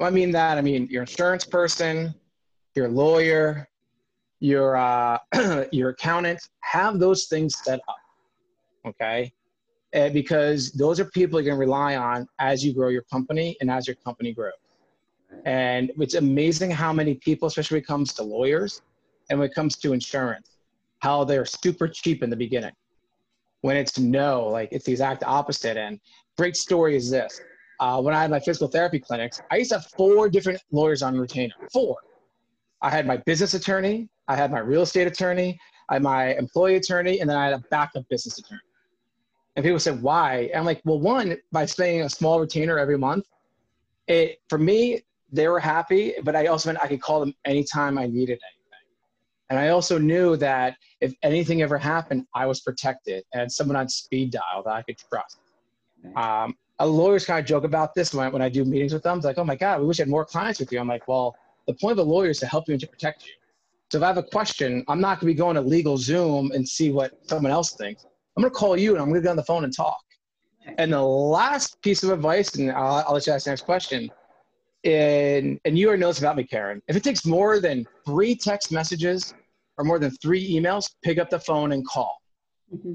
I 0.00 0.10
mean 0.10 0.32
that. 0.32 0.58
I 0.58 0.60
mean 0.60 0.88
your 0.90 1.02
insurance 1.02 1.44
person, 1.44 2.14
your 2.74 2.88
lawyer, 2.88 3.68
your 4.40 4.76
uh, 4.76 5.18
your 5.72 5.90
accountant. 5.90 6.40
Have 6.60 6.98
those 6.98 7.26
things 7.26 7.54
set 7.64 7.80
up. 7.88 7.96
Okay, 8.86 9.32
and 9.92 10.12
because 10.12 10.72
those 10.72 10.98
are 10.98 11.04
people 11.04 11.40
you're 11.40 11.54
going 11.54 11.60
to 11.60 11.60
rely 11.60 11.96
on 11.96 12.26
as 12.40 12.64
you 12.64 12.74
grow 12.74 12.88
your 12.88 13.02
company 13.02 13.56
and 13.60 13.70
as 13.70 13.86
your 13.86 13.96
company 13.96 14.32
grows. 14.32 14.52
And 15.44 15.92
it's 15.98 16.14
amazing 16.14 16.70
how 16.70 16.92
many 16.92 17.14
people, 17.14 17.48
especially 17.48 17.76
when 17.76 17.82
it 17.82 17.86
comes 17.86 18.12
to 18.14 18.22
lawyers 18.22 18.82
and 19.30 19.38
when 19.38 19.48
it 19.48 19.54
comes 19.54 19.76
to 19.78 19.92
insurance, 19.92 20.58
how 21.00 21.24
they're 21.24 21.44
super 21.44 21.88
cheap 21.88 22.22
in 22.22 22.30
the 22.30 22.36
beginning. 22.36 22.72
When 23.60 23.76
it's 23.76 23.98
no, 23.98 24.48
like 24.48 24.68
it's 24.72 24.86
the 24.86 24.92
exact 24.92 25.22
opposite. 25.24 25.76
And 25.76 26.00
great 26.36 26.56
story 26.56 26.96
is 26.96 27.10
this. 27.10 27.40
Uh, 27.82 28.00
when 28.00 28.14
I 28.14 28.22
had 28.22 28.30
my 28.30 28.38
physical 28.38 28.68
therapy 28.68 29.00
clinics, 29.00 29.42
I 29.50 29.56
used 29.56 29.70
to 29.70 29.78
have 29.78 29.86
four 29.98 30.28
different 30.28 30.62
lawyers 30.70 31.02
on 31.02 31.18
retainer. 31.18 31.54
Four. 31.72 31.96
I 32.80 32.88
had 32.88 33.08
my 33.08 33.16
business 33.16 33.54
attorney, 33.54 34.08
I 34.28 34.36
had 34.36 34.52
my 34.52 34.60
real 34.60 34.82
estate 34.82 35.08
attorney, 35.08 35.58
I 35.88 35.94
had 35.94 36.02
my 36.04 36.34
employee 36.36 36.76
attorney, 36.76 37.18
and 37.18 37.28
then 37.28 37.36
I 37.36 37.46
had 37.46 37.54
a 37.54 37.64
backup 37.72 38.08
business 38.08 38.38
attorney. 38.38 38.60
And 39.56 39.64
people 39.64 39.80
said, 39.80 40.00
why? 40.00 40.48
And 40.52 40.60
I'm 40.60 40.64
like, 40.64 40.80
well, 40.84 41.00
one, 41.00 41.36
by 41.50 41.66
spending 41.66 42.02
a 42.02 42.08
small 42.08 42.38
retainer 42.38 42.78
every 42.78 42.96
month, 42.96 43.24
it 44.06 44.38
for 44.48 44.58
me, 44.58 45.00
they 45.32 45.48
were 45.48 45.58
happy, 45.58 46.14
but 46.22 46.36
I 46.36 46.46
also 46.46 46.68
meant 46.68 46.78
I 46.84 46.86
could 46.86 47.02
call 47.02 47.18
them 47.18 47.34
anytime 47.46 47.98
I 47.98 48.06
needed 48.06 48.38
anything. 48.48 48.86
And 49.50 49.58
I 49.58 49.70
also 49.70 49.98
knew 49.98 50.36
that 50.36 50.76
if 51.00 51.12
anything 51.24 51.62
ever 51.62 51.78
happened, 51.78 52.26
I 52.32 52.46
was 52.46 52.60
protected 52.60 53.24
and 53.34 53.50
someone 53.50 53.74
on 53.76 53.88
speed 53.88 54.30
dial 54.30 54.62
that 54.66 54.72
I 54.72 54.82
could 54.82 54.98
trust. 54.98 55.40
Um, 56.16 56.54
lawyers 56.86 57.24
kind 57.24 57.40
of 57.40 57.46
joke 57.46 57.64
about 57.64 57.94
this 57.94 58.14
when 58.14 58.26
I, 58.26 58.28
when 58.28 58.42
I 58.42 58.48
do 58.48 58.64
meetings 58.64 58.92
with 58.92 59.02
them. 59.02 59.18
It's 59.18 59.26
like, 59.26 59.38
oh 59.38 59.44
my 59.44 59.56
God, 59.56 59.80
we 59.80 59.86
wish 59.86 60.00
I 60.00 60.02
had 60.02 60.08
more 60.08 60.24
clients 60.24 60.60
with 60.60 60.72
you. 60.72 60.80
I'm 60.80 60.88
like, 60.88 61.06
well, 61.06 61.36
the 61.66 61.74
point 61.74 61.92
of 61.92 61.98
a 61.98 62.10
lawyer 62.10 62.30
is 62.30 62.40
to 62.40 62.46
help 62.46 62.68
you 62.68 62.72
and 62.72 62.80
to 62.80 62.86
protect 62.86 63.24
you. 63.26 63.32
So 63.90 63.98
if 63.98 64.04
I 64.04 64.06
have 64.06 64.16
a 64.16 64.22
question, 64.22 64.84
I'm 64.88 65.00
not 65.00 65.20
going 65.20 65.30
to 65.30 65.34
be 65.34 65.38
going 65.38 65.56
to 65.56 65.62
LegalZoom 65.62 66.54
and 66.54 66.66
see 66.66 66.90
what 66.90 67.12
someone 67.28 67.52
else 67.52 67.72
thinks. 67.72 68.06
I'm 68.36 68.42
going 68.42 68.52
to 68.52 68.58
call 68.58 68.76
you 68.76 68.92
and 68.92 69.02
I'm 69.02 69.08
going 69.08 69.20
to 69.20 69.22
get 69.22 69.30
on 69.30 69.36
the 69.36 69.44
phone 69.44 69.64
and 69.64 69.76
talk. 69.76 70.00
And 70.78 70.92
the 70.92 71.02
last 71.02 71.80
piece 71.82 72.02
of 72.02 72.10
advice, 72.10 72.54
and 72.54 72.70
I'll, 72.72 73.04
I'll 73.06 73.14
let 73.14 73.26
you 73.26 73.32
ask 73.32 73.44
the 73.44 73.50
next 73.50 73.62
question, 73.62 74.10
and 74.84 75.60
and 75.64 75.78
you 75.78 75.88
already 75.88 76.00
know 76.00 76.08
this 76.08 76.20
about 76.20 76.36
me, 76.36 76.44
Karen. 76.44 76.80
If 76.88 76.96
it 76.96 77.04
takes 77.04 77.26
more 77.26 77.60
than 77.60 77.86
three 78.06 78.34
text 78.34 78.72
messages 78.72 79.34
or 79.76 79.84
more 79.84 79.98
than 79.98 80.10
three 80.22 80.54
emails, 80.54 80.90
pick 81.02 81.18
up 81.18 81.30
the 81.30 81.40
phone 81.40 81.72
and 81.72 81.86
call. 81.86 82.16
Mm-hmm. 82.74 82.94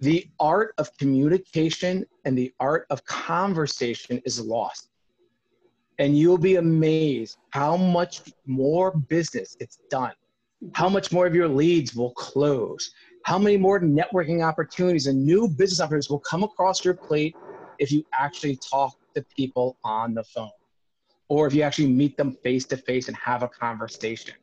The 0.00 0.26
art 0.40 0.74
of 0.78 0.96
communication 0.98 2.04
and 2.24 2.36
the 2.36 2.52
art 2.60 2.86
of 2.90 3.04
conversation 3.04 4.20
is 4.24 4.40
lost. 4.40 4.88
And 5.98 6.18
you'll 6.18 6.38
be 6.38 6.56
amazed 6.56 7.38
how 7.50 7.76
much 7.76 8.22
more 8.46 8.96
business 9.08 9.54
gets 9.58 9.78
done, 9.90 10.12
how 10.74 10.88
much 10.88 11.12
more 11.12 11.26
of 11.26 11.34
your 11.34 11.48
leads 11.48 11.94
will 11.94 12.12
close, 12.14 12.90
how 13.24 13.38
many 13.38 13.56
more 13.56 13.80
networking 13.80 14.44
opportunities 14.44 15.06
and 15.06 15.24
new 15.24 15.48
business 15.48 15.80
opportunities 15.80 16.10
will 16.10 16.20
come 16.20 16.42
across 16.42 16.84
your 16.84 16.94
plate 16.94 17.36
if 17.78 17.92
you 17.92 18.04
actually 18.12 18.56
talk 18.56 18.94
to 19.14 19.24
people 19.36 19.78
on 19.84 20.14
the 20.14 20.24
phone 20.24 20.50
or 21.28 21.46
if 21.46 21.54
you 21.54 21.62
actually 21.62 21.88
meet 21.88 22.16
them 22.16 22.32
face 22.42 22.66
to 22.66 22.76
face 22.76 23.08
and 23.08 23.16
have 23.16 23.42
a 23.42 23.48
conversation. 23.48 24.34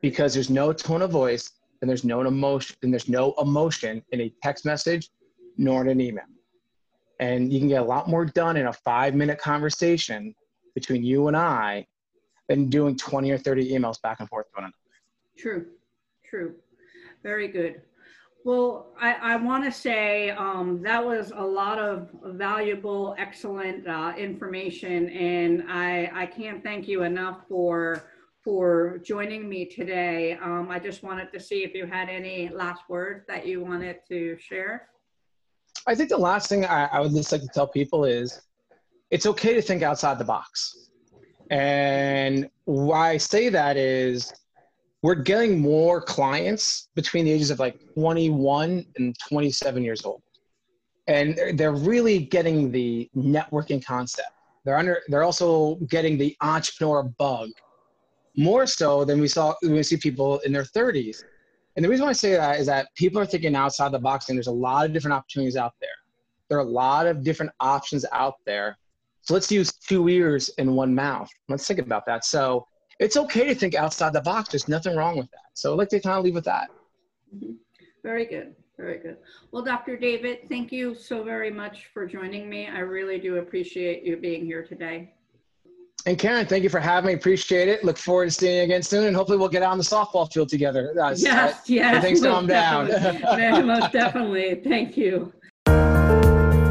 Because 0.00 0.34
there's 0.34 0.50
no 0.50 0.72
tone 0.72 1.02
of 1.02 1.10
voice 1.10 1.50
and 1.82 1.90
there's 1.90 2.04
no 2.04 2.22
emotion 2.22 2.76
and 2.82 2.92
there's 2.92 3.08
no 3.08 3.34
emotion 3.38 4.02
in 4.12 4.22
a 4.22 4.32
text 4.42 4.64
message 4.64 5.10
nor 5.58 5.82
in 5.82 5.88
an 5.88 6.00
email. 6.00 6.24
And 7.20 7.52
you 7.52 7.58
can 7.58 7.68
get 7.68 7.82
a 7.82 7.84
lot 7.84 8.08
more 8.08 8.24
done 8.24 8.56
in 8.56 8.68
a 8.68 8.72
five 8.72 9.14
minute 9.14 9.38
conversation 9.38 10.34
between 10.74 11.04
you 11.04 11.28
and 11.28 11.36
i 11.36 11.86
than 12.48 12.70
doing 12.70 12.96
20 12.96 13.30
or 13.30 13.38
30 13.38 13.70
emails 13.72 14.00
back 14.00 14.20
and 14.20 14.28
forth 14.28 14.46
to 14.46 14.52
one 14.54 14.64
another. 14.64 14.74
True 15.36 15.66
true. 16.32 16.54
Very 17.22 17.46
good. 17.46 17.82
Well, 18.44 18.94
I, 18.98 19.34
I 19.34 19.36
want 19.36 19.64
to 19.64 19.70
say 19.70 20.30
um, 20.30 20.80
that 20.82 21.04
was 21.04 21.30
a 21.36 21.44
lot 21.44 21.78
of 21.78 22.08
valuable, 22.24 23.14
excellent 23.18 23.86
uh, 23.86 24.14
information, 24.16 25.10
and 25.10 25.64
I, 25.68 26.10
I 26.12 26.26
can't 26.26 26.64
thank 26.64 26.88
you 26.88 27.02
enough 27.02 27.40
for 27.48 28.02
for 28.44 28.98
joining 29.04 29.48
me 29.48 29.64
today. 29.64 30.38
Um, 30.42 30.68
I 30.70 30.78
just 30.78 31.02
wanted 31.02 31.32
to 31.32 31.40
see 31.40 31.62
if 31.62 31.74
you 31.74 31.86
had 31.86 32.08
any 32.08 32.48
last 32.48 32.82
words 32.88 33.24
that 33.28 33.46
you 33.46 33.62
wanted 33.62 33.98
to 34.08 34.36
share. 34.38 34.88
I 35.86 35.94
think 35.94 36.08
the 36.08 36.18
last 36.18 36.48
thing 36.48 36.64
I, 36.64 36.86
I 36.86 37.00
would 37.00 37.12
just 37.12 37.32
like 37.32 37.42
to 37.42 37.48
tell 37.48 37.66
people 37.66 38.04
is 38.04 38.42
it's 39.10 39.26
okay 39.26 39.54
to 39.54 39.62
think 39.62 39.82
outside 39.82 40.18
the 40.18 40.24
box. 40.24 40.90
And 41.50 42.48
why 42.64 43.10
I 43.10 43.16
say 43.16 43.48
that 43.48 43.76
is 43.76 44.32
we're 45.02 45.14
getting 45.16 45.60
more 45.60 46.00
clients 46.00 46.88
between 46.94 47.24
the 47.24 47.32
ages 47.32 47.50
of 47.50 47.58
like 47.58 47.78
21 47.94 48.86
and 48.96 49.16
27 49.28 49.82
years 49.82 50.04
old. 50.04 50.22
And 51.08 51.36
they're, 51.36 51.52
they're 51.52 51.72
really 51.72 52.20
getting 52.20 52.70
the 52.70 53.10
networking 53.16 53.84
concept. 53.84 54.28
They're 54.64 54.76
under 54.76 55.02
they're 55.08 55.24
also 55.24 55.74
getting 55.88 56.16
the 56.16 56.36
entrepreneur 56.40 57.02
bug 57.02 57.50
more 58.36 58.66
so 58.66 59.04
than 59.04 59.20
we 59.20 59.28
saw 59.28 59.54
when 59.62 59.74
we 59.74 59.82
see 59.82 59.96
people 59.96 60.38
in 60.40 60.52
their 60.52 60.64
30s. 60.64 61.22
And 61.76 61.84
the 61.84 61.88
reason 61.88 62.04
why 62.04 62.10
I 62.10 62.14
say 62.14 62.32
that 62.32 62.60
is 62.60 62.66
that 62.66 62.88
people 62.94 63.20
are 63.20 63.26
thinking 63.26 63.54
outside 63.54 63.92
the 63.92 63.98
box 63.98 64.28
and 64.28 64.36
there's 64.36 64.46
a 64.46 64.52
lot 64.52 64.84
of 64.86 64.92
different 64.92 65.14
opportunities 65.14 65.56
out 65.56 65.74
there. 65.80 65.90
There 66.48 66.58
are 66.58 66.62
a 66.62 66.70
lot 66.70 67.06
of 67.06 67.22
different 67.22 67.52
options 67.60 68.04
out 68.12 68.34
there. 68.44 68.76
So 69.22 69.34
let's 69.34 69.50
use 69.50 69.72
two 69.72 70.08
ears 70.08 70.50
and 70.58 70.76
one 70.76 70.94
mouth. 70.94 71.30
Let's 71.48 71.66
think 71.66 71.78
about 71.78 72.04
that. 72.06 72.24
So 72.24 72.66
it's 72.98 73.16
okay 73.16 73.46
to 73.46 73.54
think 73.54 73.74
outside 73.74 74.12
the 74.12 74.20
box. 74.20 74.50
There's 74.50 74.68
nothing 74.68 74.96
wrong 74.96 75.16
with 75.16 75.30
that. 75.30 75.50
So 75.54 75.72
I'd 75.72 75.78
like 75.78 75.88
to 75.90 76.00
kind 76.00 76.18
of 76.18 76.24
leave 76.24 76.34
with 76.34 76.44
that. 76.44 76.68
Mm-hmm. 77.34 77.52
Very 78.02 78.26
good. 78.26 78.54
Very 78.76 78.98
good. 78.98 79.18
Well, 79.52 79.62
Dr. 79.62 79.96
David, 79.96 80.48
thank 80.48 80.72
you 80.72 80.94
so 80.94 81.22
very 81.22 81.50
much 81.50 81.86
for 81.94 82.06
joining 82.06 82.48
me. 82.48 82.66
I 82.66 82.80
really 82.80 83.18
do 83.18 83.36
appreciate 83.36 84.02
you 84.02 84.16
being 84.16 84.44
here 84.44 84.64
today. 84.64 85.14
And 86.04 86.18
Karen, 86.18 86.46
thank 86.46 86.64
you 86.64 86.68
for 86.68 86.80
having 86.80 87.08
me. 87.08 87.14
Appreciate 87.14 87.68
it. 87.68 87.84
Look 87.84 87.96
forward 87.96 88.26
to 88.26 88.30
seeing 88.32 88.56
you 88.56 88.62
again 88.62 88.82
soon, 88.82 89.06
and 89.06 89.14
hopefully 89.14 89.38
we'll 89.38 89.48
get 89.48 89.62
out 89.62 89.72
on 89.72 89.78
the 89.78 89.84
softball 89.84 90.32
field 90.32 90.48
together. 90.48 90.92
Uh, 91.00 91.14
yes, 91.16 91.54
uh, 91.54 91.58
yes. 91.66 92.02
Things 92.02 92.22
calm 92.22 92.46
down. 92.46 92.88
most 93.66 93.92
definitely. 93.92 94.60
Thank 94.64 94.96
you. 94.96 95.32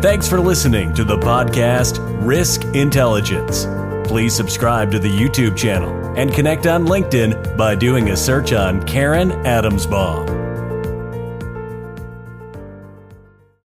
Thanks 0.01 0.27
for 0.27 0.39
listening 0.39 0.93
to 0.95 1.03
the 1.03 1.17
podcast 1.17 1.99
Risk 2.25 2.63
Intelligence. 2.75 3.67
Please 4.09 4.33
subscribe 4.33 4.91
to 4.91 4.99
the 4.99 5.07
YouTube 5.07 5.55
channel 5.55 5.93
and 6.17 6.33
connect 6.33 6.65
on 6.65 6.85
LinkedIn 6.85 7.55
by 7.55 7.75
doing 7.75 8.09
a 8.09 8.17
search 8.17 8.51
on 8.51 8.83
Karen 8.83 9.29
Adamsbaum. 9.45 10.50